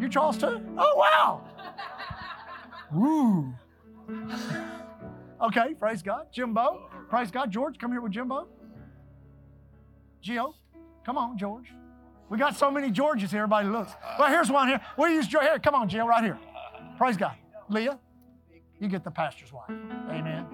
[0.00, 0.60] You Charles too?
[0.76, 1.44] Oh, wow.
[2.92, 3.54] Woo.
[5.40, 6.26] okay, praise God.
[6.32, 7.50] Jimbo, praise God.
[7.50, 8.48] George, come here with Jimbo.
[10.24, 10.54] Gio,
[11.04, 11.72] come on, George.
[12.28, 13.92] We got so many Georges here, everybody looks.
[14.18, 14.80] Well, here's one here.
[14.96, 15.44] We'll use George.
[15.44, 16.38] Here, come on, Gio, right here.
[16.96, 17.34] Praise God.
[17.68, 17.98] Leah,
[18.78, 19.70] you get the pastor's wife.
[20.10, 20.46] Amen.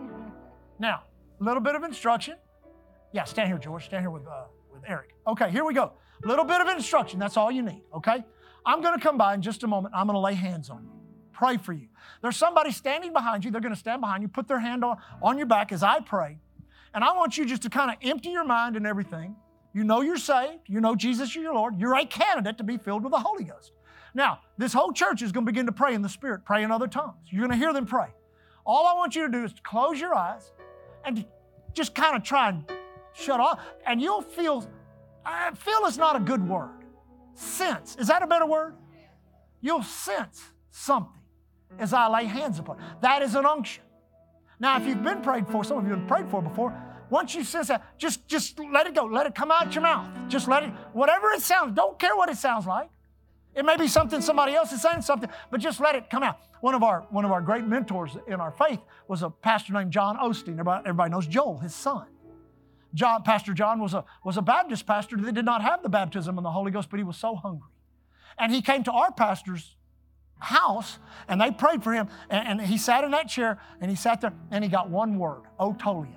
[0.79, 1.03] Now,
[1.41, 2.37] a little bit of instruction.
[3.13, 3.87] Yeah, stand here, George.
[3.87, 5.15] Stand here with, uh, with Eric.
[5.27, 5.93] Okay, here we go.
[6.25, 7.19] A little bit of instruction.
[7.19, 8.25] That's all you need, okay?
[8.67, 9.95] I'm going to come by in just a moment.
[9.97, 10.91] I'm going to lay hands on you,
[11.33, 11.89] pray for you.
[12.23, 13.51] There's somebody standing behind you.
[13.51, 16.01] They're going to stand behind you, put their hand on, on your back as I
[16.01, 16.39] pray.
[16.93, 19.37] And I want you just to kind of empty your mind and everything.
[19.73, 20.63] You know you're saved.
[20.67, 21.79] You know Jesus is your Lord.
[21.79, 23.73] You're a candidate to be filled with the Holy Ghost.
[24.15, 26.73] Now, this whole church is going to begin to pray in the Spirit, pray in
[26.73, 27.29] other tongues.
[27.31, 28.09] You're going to hear them pray.
[28.67, 30.51] All I want you to do is close your eyes
[31.09, 31.25] and
[31.73, 32.65] just kind of try and
[33.13, 34.69] shut off, and you'll feel,
[35.25, 36.85] uh, feel is not a good word.
[37.35, 38.75] Sense, is that a better word?
[39.61, 41.21] You'll sense something
[41.79, 42.79] as I lay hands upon.
[43.01, 43.85] That is an unction.
[44.61, 46.75] Now, if you've been prayed for, some of you have been prayed for before,
[47.11, 49.05] once you sense that, just, just let it go.
[49.05, 50.09] Let it come out your mouth.
[50.29, 52.91] Just let it, whatever it sounds, don't care what it sounds like.
[53.59, 56.39] It may be something somebody else is saying something, but just let it come out.
[56.61, 58.79] One of our, one of our great mentors in our faith
[59.09, 60.53] was a pastor named John Osteen.
[60.53, 62.07] Everybody, everybody knows Joel, his son.
[62.95, 66.39] John, pastor John was a, was a Baptist pastor that did not have the baptism
[66.39, 67.69] of the Holy Ghost, but he was so hungry.
[68.39, 69.75] And he came to our pastor's
[70.39, 72.07] house and they prayed for him.
[72.31, 75.19] And, and he sat in that chair and he sat there and he got one
[75.19, 76.15] word, Otolio.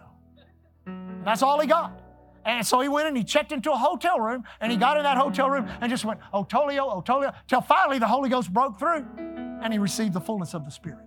[0.86, 2.00] And that's all he got.
[2.46, 5.04] And so he went and he checked into a hotel room and he got in
[5.04, 9.06] that hotel room and just went, Otolio, Otolio, till finally the Holy Ghost broke through
[9.18, 11.06] and he received the fullness of the Spirit.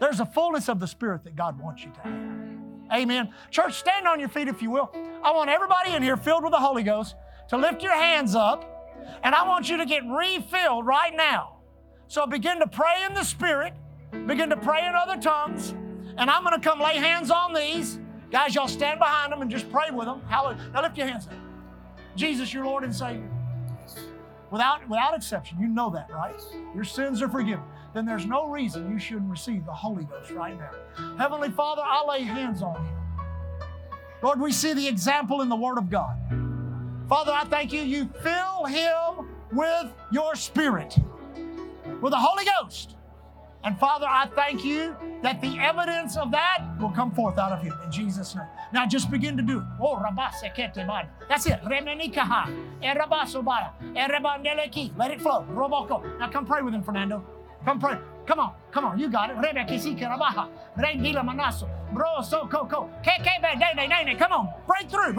[0.00, 3.00] There's a fullness of the Spirit that God wants you to have.
[3.00, 3.32] Amen.
[3.50, 4.90] Church, stand on your feet if you will.
[5.22, 7.16] I want everybody in here filled with the Holy Ghost
[7.48, 8.68] to lift your hands up
[9.22, 11.56] and I want you to get refilled right now.
[12.08, 13.74] So begin to pray in the Spirit,
[14.26, 15.70] begin to pray in other tongues,
[16.16, 17.98] and I'm going to come lay hands on these.
[18.32, 20.22] Guys, y'all stand behind them and just pray with them.
[20.26, 20.70] Hallelujah.
[20.72, 21.34] Now lift your hands up.
[22.16, 23.28] Jesus, your Lord and Savior.
[24.50, 26.34] Without, without exception, you know that, right?
[26.74, 27.64] Your sins are forgiven.
[27.92, 31.16] Then there's no reason you shouldn't receive the Holy Ghost right now.
[31.18, 32.94] Heavenly Father, I lay hands on him.
[34.22, 36.16] Lord, we see the example in the Word of God.
[37.08, 37.82] Father, I thank you.
[37.82, 40.96] You fill him with your Spirit
[42.00, 42.96] with the Holy Ghost.
[43.64, 47.62] And Father, I thank you that the evidence of that will come forth out of
[47.62, 48.46] him in Jesus' name.
[48.72, 49.64] Now just begin to do it.
[49.80, 50.02] Oh,
[51.28, 51.60] That's it.
[54.96, 55.44] Let it flow.
[56.18, 57.24] Now come pray with him, Fernando.
[57.64, 57.96] Come pray.
[58.26, 58.54] Come on.
[58.72, 58.98] Come on.
[58.98, 59.36] You got it.
[64.18, 64.52] Come on.
[64.66, 65.12] Break through.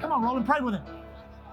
[0.00, 0.46] Come on, Roland.
[0.46, 0.82] Pray with him.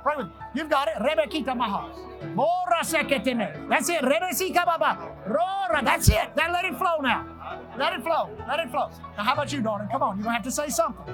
[0.03, 0.33] Pray with me.
[0.53, 0.95] You've got it.
[0.95, 1.87] Rebekita maha.
[2.35, 3.69] Mora seketime.
[3.69, 4.01] That's it.
[4.01, 4.97] Rebesika baba.
[5.25, 5.81] Rora.
[5.83, 6.35] That's it.
[6.35, 7.25] Then let it flow now.
[7.77, 8.29] Let it flow.
[8.47, 8.89] Let it flow.
[9.17, 9.87] Now, how about you, darling?
[9.89, 10.17] Come on.
[10.17, 11.05] You're going to have to say something.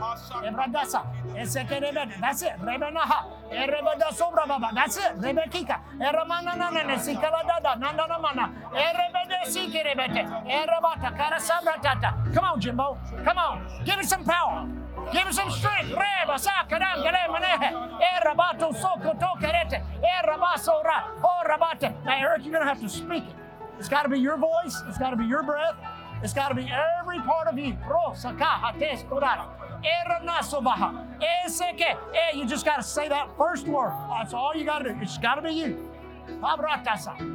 [0.41, 1.05] Ebradasa.
[1.37, 2.19] Esekerebede.
[2.19, 2.53] That's it.
[2.61, 3.29] Rebenaha.
[3.51, 4.71] Erebeda sobra baba.
[4.73, 5.13] That's it.
[5.21, 5.79] Rebekika.
[6.01, 6.97] Eramana nana.
[6.97, 7.77] Sikaladada.
[7.77, 8.51] Nandana mana.
[8.73, 10.25] Erebede sikerebete.
[10.49, 11.15] Erebata.
[11.15, 12.13] Karasabra tata.
[12.33, 12.97] Come on, Jimbo.
[13.23, 13.83] Come on.
[13.85, 14.67] Give it some power.
[15.11, 15.89] Give him some strength.
[15.89, 18.01] Reba sakaram gale manehe.
[18.01, 19.81] E rabato soko tokerete.
[20.03, 21.11] E rabaso ra.
[21.23, 21.93] Oh rabate.
[22.05, 23.35] Now, Eric, you're going to have to speak it.
[23.79, 24.81] It's got to be your voice.
[24.87, 25.75] It's got to be your breath.
[26.21, 26.69] It's got to be
[26.99, 27.77] every part of you.
[27.85, 29.47] Pro saka hates kurara.
[29.83, 31.19] Eranasobaha.
[31.45, 31.97] Eseke.
[32.13, 33.93] Eh, you just got to say that first word.
[34.09, 34.99] That's all you got to do.
[35.01, 35.89] It's got to be you.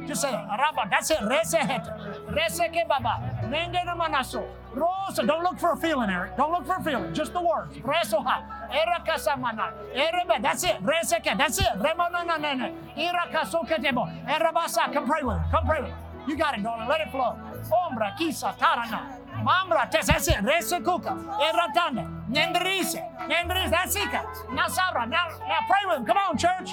[0.07, 0.89] Just say it.
[0.89, 1.17] That's it.
[1.17, 1.85] Resehet.
[2.29, 3.19] Reseke baba.
[3.43, 4.47] Nende manaso.
[4.75, 5.25] Rosa.
[5.25, 6.37] Don't look for a feeling, Eric.
[6.37, 7.13] Don't look for a feeling.
[7.13, 7.75] Just the words.
[7.77, 8.43] Resoha.
[8.69, 9.73] Erakasamana.
[9.93, 10.41] Erebe.
[10.41, 10.77] That's it.
[10.83, 11.37] Reseke.
[11.37, 11.71] That's it.
[11.77, 12.73] Remonanane.
[12.97, 14.25] Irakasoketebo.
[14.27, 14.91] Erabasa.
[14.93, 15.43] Come pray with him.
[15.51, 15.97] Come pray with him.
[16.27, 16.87] You got it, darling.
[16.89, 17.37] Let it flow.
[17.71, 19.19] Ombra, kisa, tarana.
[19.43, 20.41] Mambra, tes, that's it.
[20.43, 21.13] Rese kuka.
[21.39, 22.29] Eratane.
[22.29, 22.95] Nendrise.
[23.29, 23.69] Nendrise.
[23.69, 24.09] That's it.
[24.53, 25.05] Now, Sabra.
[25.07, 25.27] Now,
[25.67, 26.05] pray with him.
[26.05, 26.71] Come on, church.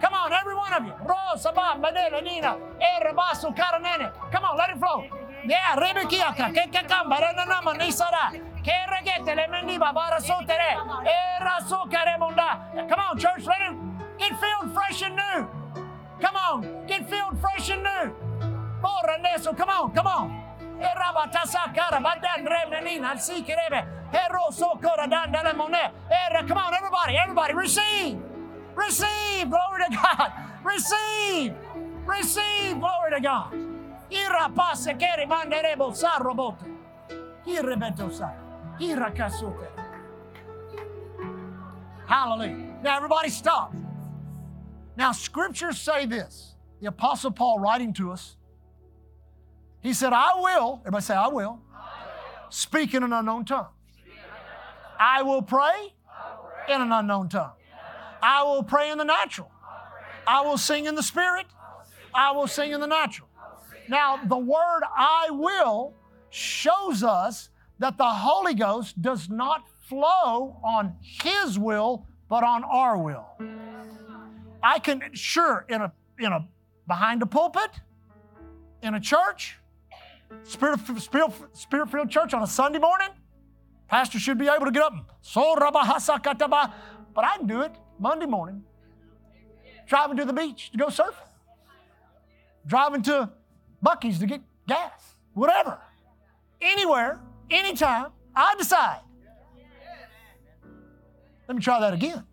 [0.00, 0.92] Come on, every one of you.
[1.04, 4.12] Rosa, Ba, Madela, Nina, Erebasu, Karanene.
[4.30, 5.04] Come on, let it flow.
[5.46, 8.40] Yeah, Rebekiaka, Kekakamba, Renanama, Nisara.
[8.64, 10.76] Keregete, Lemeniba, Barasotere,
[11.40, 12.88] Eraso Karemunda.
[12.88, 13.76] Come on, church, let it
[14.18, 15.48] get filled fresh and new.
[16.20, 16.86] Come on.
[16.86, 18.12] Get filled fresh and new.
[18.82, 19.56] Bora neso.
[19.56, 19.92] Come on.
[19.94, 20.42] Come on.
[20.80, 23.86] Eraba tasakara badan remnanina sikirebe.
[24.12, 25.92] Hero sokora dandele mone.
[26.10, 26.44] Era.
[26.46, 27.16] Come on, everybody.
[27.16, 28.18] Everybody, receive.
[28.74, 29.48] Receive.
[29.48, 30.32] Glory to God.
[30.64, 31.54] Receive.
[32.06, 32.80] Receive.
[32.80, 33.67] Glory to God.
[34.98, 36.64] Kere manderebo sarrobote.
[37.46, 38.30] Irrebeto sa.
[38.80, 39.68] Ira kasute.
[42.06, 42.78] Hallelujah.
[42.82, 43.74] Now, everybody stop.
[44.96, 46.54] Now, scriptures say this.
[46.80, 48.36] The Apostle Paul writing to us,
[49.80, 51.60] he said, I will, everybody say, I will,
[52.50, 53.68] speak in an unknown tongue.
[54.98, 55.94] I will pray
[56.68, 57.52] in an unknown tongue.
[58.22, 59.50] I will pray in the natural.
[60.26, 61.46] I will sing in the spirit.
[62.14, 63.27] I will sing in the natural.
[63.88, 65.94] Now, the word I will
[66.30, 72.98] shows us that the Holy Ghost does not flow on His will, but on our
[72.98, 73.26] will.
[74.62, 76.46] I can, sure, in a, in a,
[76.86, 77.70] behind a pulpit,
[78.82, 79.56] in a church,
[80.42, 83.08] spirit, spirit, spirit filled church on a Sunday morning,
[83.88, 85.04] pastor should be able to get up and,
[87.14, 88.62] but I can do it Monday morning,
[89.86, 91.14] driving to the beach to go surfing,
[92.66, 93.30] driving to
[93.84, 95.78] Buc-ee's to get gas, whatever.
[96.60, 97.20] Anywhere,
[97.50, 99.00] anytime, I decide.
[101.46, 102.24] Let me try that again.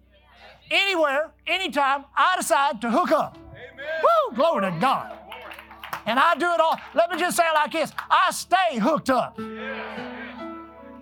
[0.72, 3.38] Anywhere, anytime, I decide to hook up.
[3.38, 4.36] Woo!
[4.36, 5.18] Glory to God.
[6.06, 6.78] And I do it all.
[6.94, 9.40] Let me just say it like this I stay hooked up.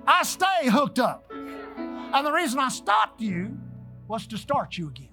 [0.05, 1.31] I stay hooked up.
[1.31, 3.57] And the reason I stopped you
[4.07, 5.09] was to start you again.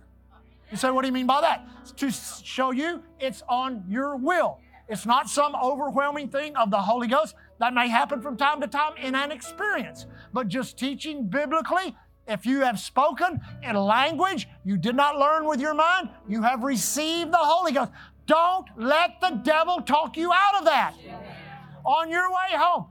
[0.70, 1.66] You say, what do you mean by that?
[1.80, 2.10] It's to
[2.44, 4.60] show you it's on your will.
[4.90, 8.66] It's not some overwhelming thing of the Holy Ghost that may happen from time to
[8.66, 11.96] time in an experience, but just teaching biblically.
[12.26, 16.42] If you have spoken in a language you did not learn with your mind, you
[16.42, 17.92] have received the Holy Ghost.
[18.26, 20.94] Don't let the devil talk you out of that.
[21.84, 22.86] On your way home,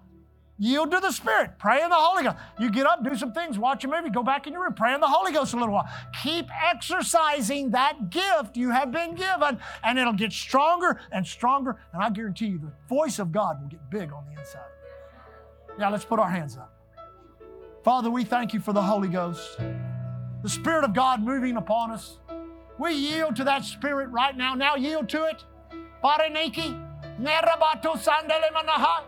[0.60, 1.52] yield to the Spirit.
[1.58, 2.36] Pray in the Holy Ghost.
[2.60, 4.94] You get up, do some things, watch a movie, go back in your room, pray
[4.94, 5.90] in the Holy Ghost a little while.
[6.22, 11.78] Keep exercising that gift you have been given, and it'll get stronger and stronger.
[11.94, 14.62] And I guarantee you, the voice of God will get big on the inside.
[15.80, 16.74] Now let's put our hands up.
[17.84, 19.58] Father, we thank you for the Holy Ghost,
[20.44, 22.18] the Spirit of God moving upon us.
[22.78, 24.54] We yield to that Spirit right now.
[24.56, 25.44] Now yield to it.
[26.04, 26.78] Pareniki,
[27.20, 29.04] nerabato sandele manaha,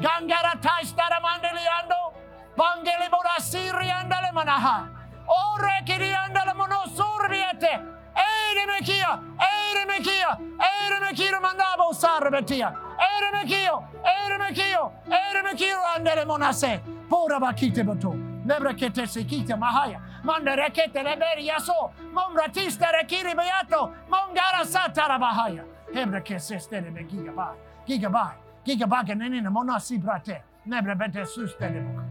[0.00, 2.14] Gangara taşlara mandeli yando.
[2.58, 4.84] Bandeli bora sirri yandale manaha.
[5.28, 7.80] Orre kiri yandale mono surviyete.
[8.16, 9.18] Eyrimekiyo,
[9.52, 10.28] eyrimekiyo,
[10.68, 12.74] eyrimekiyo mandabo sarvetiya.
[12.98, 16.80] Eyrimekiyo, eyrimekiyo, eyrimekiyo andele monase.
[17.10, 18.14] Pura bakite bato.
[18.46, 20.00] Nebrekete sekite mahaya.
[20.24, 21.90] Manda rekete leberi yaso.
[22.12, 23.92] Mom ratiste rekiri beyato.
[24.10, 25.64] Mom gara satara bahaya.
[25.94, 27.56] Hebrekesestere be gigabai.
[27.86, 28.34] Gigabai.
[28.64, 30.42] Gigabai nenina monasi brate.
[30.66, 32.04] Nebrebete sustele buka.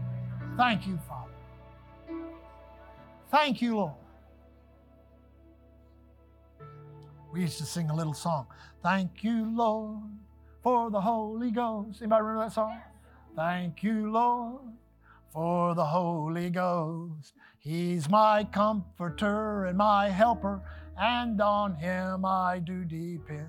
[0.56, 1.32] Thank you, Father.
[3.30, 3.94] Thank you, Lord.
[7.32, 8.46] We used to sing a little song.
[8.82, 10.02] Thank you, Lord,
[10.62, 12.02] for the Holy Ghost.
[12.02, 12.78] Anybody remember that song?
[13.34, 14.60] Thank you, Lord,
[15.32, 17.32] for the Holy Ghost.
[17.58, 20.60] He's my comforter and my helper,
[20.98, 23.48] and on him I do depend.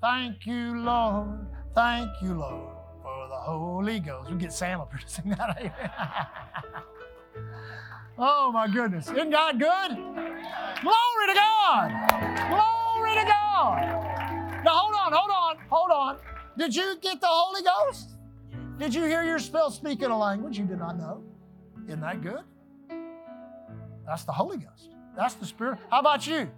[0.00, 1.46] Thank you, Lord.
[1.74, 4.30] Thank you, Lord, for the Holy Ghost.
[4.30, 5.72] We get Sam up here to sing that.
[8.18, 9.08] oh my goodness.
[9.08, 9.90] Isn't God good?
[9.94, 11.90] Glory to God.
[12.48, 14.10] Glory to God.
[14.64, 16.18] Now hold on, hold on, hold on.
[16.58, 18.10] Did you get the Holy Ghost?
[18.78, 21.22] Did you hear your spell speak in a language you did not know?
[21.86, 22.42] Isn't that good?
[24.06, 24.90] That's the Holy Ghost.
[25.16, 25.78] That's the Spirit.
[25.90, 26.50] How about you?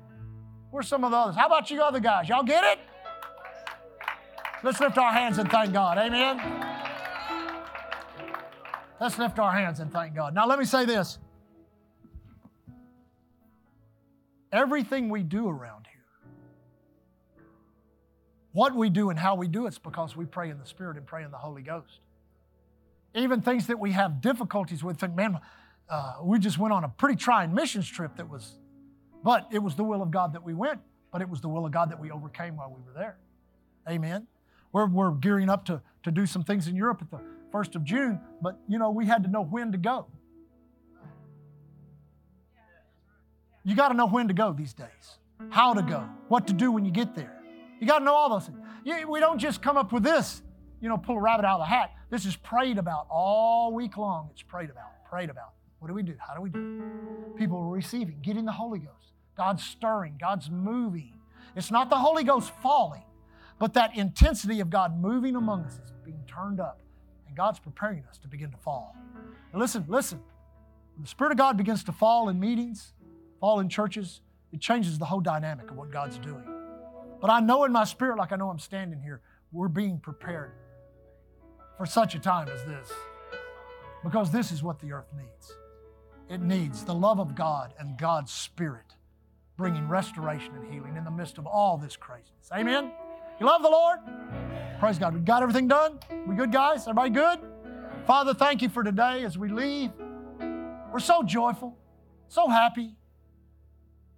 [0.71, 1.37] Where's some of the others?
[1.37, 2.29] How about you other guys?
[2.29, 2.79] Y'all get it?
[4.63, 5.99] Let's lift our hands and thank God.
[5.99, 6.41] Amen.
[9.01, 10.35] Let's lift our hands and thank God.
[10.35, 11.19] Now, let me say this
[14.53, 16.05] everything we do around here,
[18.53, 21.07] what we do and how we do it's because we pray in the Spirit and
[21.07, 22.01] pray in the Holy Ghost.
[23.15, 25.39] Even things that we have difficulties with, think, man,
[25.89, 28.59] uh, we just went on a pretty trying missions trip that was,
[29.25, 31.67] but it was the will of God that we went, but it was the will
[31.67, 33.19] of God that we overcame while we were there.
[33.89, 34.29] Amen.
[34.73, 37.21] We're, we're gearing up to, to do some things in Europe at the
[37.53, 40.07] 1st of June, but you know, we had to know when to go.
[43.65, 45.19] You got to know when to go these days,
[45.51, 47.41] how to go, what to do when you get there.
[47.81, 48.59] You got to know all those things.
[48.85, 50.43] You, we don't just come up with this,
[50.81, 51.93] you know, pull a rabbit out of the hat.
[52.11, 54.31] This is prayed about all week long.
[54.33, 55.53] It's prayed about, prayed about.
[55.79, 56.15] What do we do?
[56.19, 56.83] How do we do?
[57.37, 59.13] People are receiving, getting the Holy Ghost.
[59.37, 61.19] God's stirring, God's moving.
[61.57, 63.03] It's not the Holy Ghost falling,
[63.63, 66.81] but that intensity of God moving among us is being turned up.
[67.29, 68.97] And God's preparing us to begin to fall.
[69.53, 70.19] And listen, listen.
[70.97, 72.93] When the Spirit of God begins to fall in meetings,
[73.39, 74.21] fall in churches,
[74.53, 76.43] it changes the whole dynamic of what God's doing.
[77.21, 79.21] But I know in my spirit, like I know I'm standing here,
[79.53, 80.51] we're being prepared
[81.79, 82.91] for such a time as this.
[84.03, 85.53] Because this is what the earth needs.
[86.29, 88.97] It needs the love of God and God's Spirit
[89.57, 92.51] bringing restoration and healing in the midst of all this craziness.
[92.53, 92.91] Amen?
[93.43, 93.99] You love the Lord?
[94.79, 95.15] Praise God.
[95.15, 95.99] We got everything done?
[96.29, 96.83] We good, guys?
[96.83, 97.41] Everybody good?
[98.07, 99.91] Father, thank you for today as we leave.
[100.93, 101.77] We're so joyful,
[102.29, 102.95] so happy.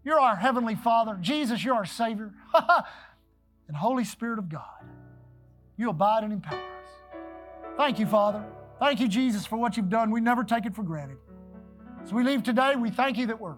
[0.05, 1.17] You're our Heavenly Father.
[1.23, 2.35] Jesus, you're our Savior.
[3.67, 4.85] and Holy Spirit of God,
[5.79, 7.19] you abide and empower us.
[7.79, 8.45] Thank you, Father.
[8.79, 10.11] Thank you, Jesus, for what you've done.
[10.11, 11.17] We never take it for granted.
[12.03, 13.57] As we leave today, we thank you that we're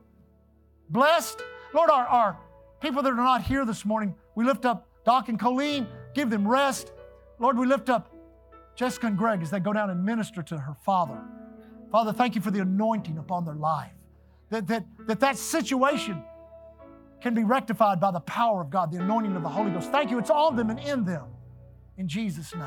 [0.91, 1.43] blessed.
[1.75, 2.39] Lord, our, our
[2.81, 6.47] people that are not here this morning, we lift up Doc and Colleen, give them
[6.47, 6.93] rest.
[7.39, 8.13] Lord, we lift up
[8.75, 11.19] Jessica and Greg as they go down and minister to her father.
[11.93, 13.93] Father, thank you for the anointing upon their life.
[14.51, 16.23] That that, that, that situation
[17.23, 19.93] can be rectified by the power of God, the anointing of the Holy Ghost.
[19.93, 20.19] Thank you.
[20.19, 21.25] It's on them and in them.
[21.97, 22.65] In Jesus' name.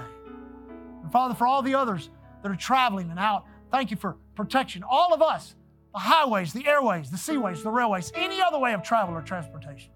[1.03, 2.09] And Father, for all the others
[2.41, 4.81] that are traveling and out, thank you for protection.
[4.89, 5.55] All of us,
[5.93, 9.91] the highways, the airways, the seaways, the railways, any other way of travel or transportation.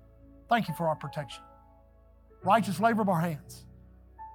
[0.49, 1.41] Thank you for our protection.
[2.43, 3.65] Righteous labor of our hands.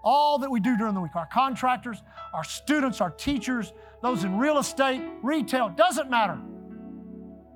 [0.03, 2.03] All that we do during the week, our contractors,
[2.33, 6.39] our students, our teachers, those in real estate, retail, doesn't matter.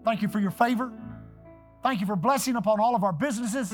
[0.05, 0.93] Thank you for your favor.
[1.83, 3.71] Thank you for blessing upon all of our businesses.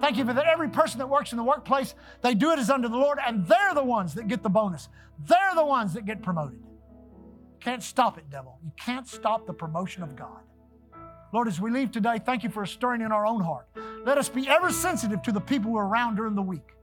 [0.00, 2.70] Thank you for that every person that works in the workplace, they do it as
[2.70, 4.88] under the Lord, and they're the ones that get the bonus.
[5.26, 6.62] They're the ones that get promoted.
[7.60, 8.58] Can't stop it, devil.
[8.62, 10.42] You can't stop the promotion of God.
[11.32, 13.66] Lord, as we leave today, thank you for stirring in our own heart.
[14.04, 16.74] Let us be ever sensitive to the people who are around during the week,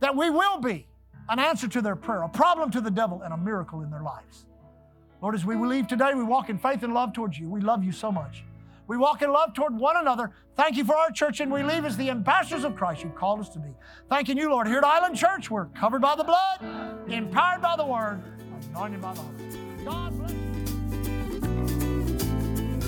[0.00, 0.86] that we will be
[1.28, 4.02] an answer to their prayer, a problem to the devil, and a miracle in their
[4.02, 4.46] lives.
[5.20, 7.48] Lord, as we leave today, we walk in faith and love towards you.
[7.48, 8.44] We love you so much.
[8.86, 10.32] We walk in love toward one another.
[10.56, 13.40] Thank you for our church, and we leave as the ambassadors of Christ you've called
[13.40, 13.70] us to be.
[14.10, 14.66] Thanking you, Lord.
[14.66, 18.22] Here at Island Church, we're covered by the blood, empowered by the word,
[18.70, 19.84] anointed by the Holy.
[19.84, 20.43] God bless you.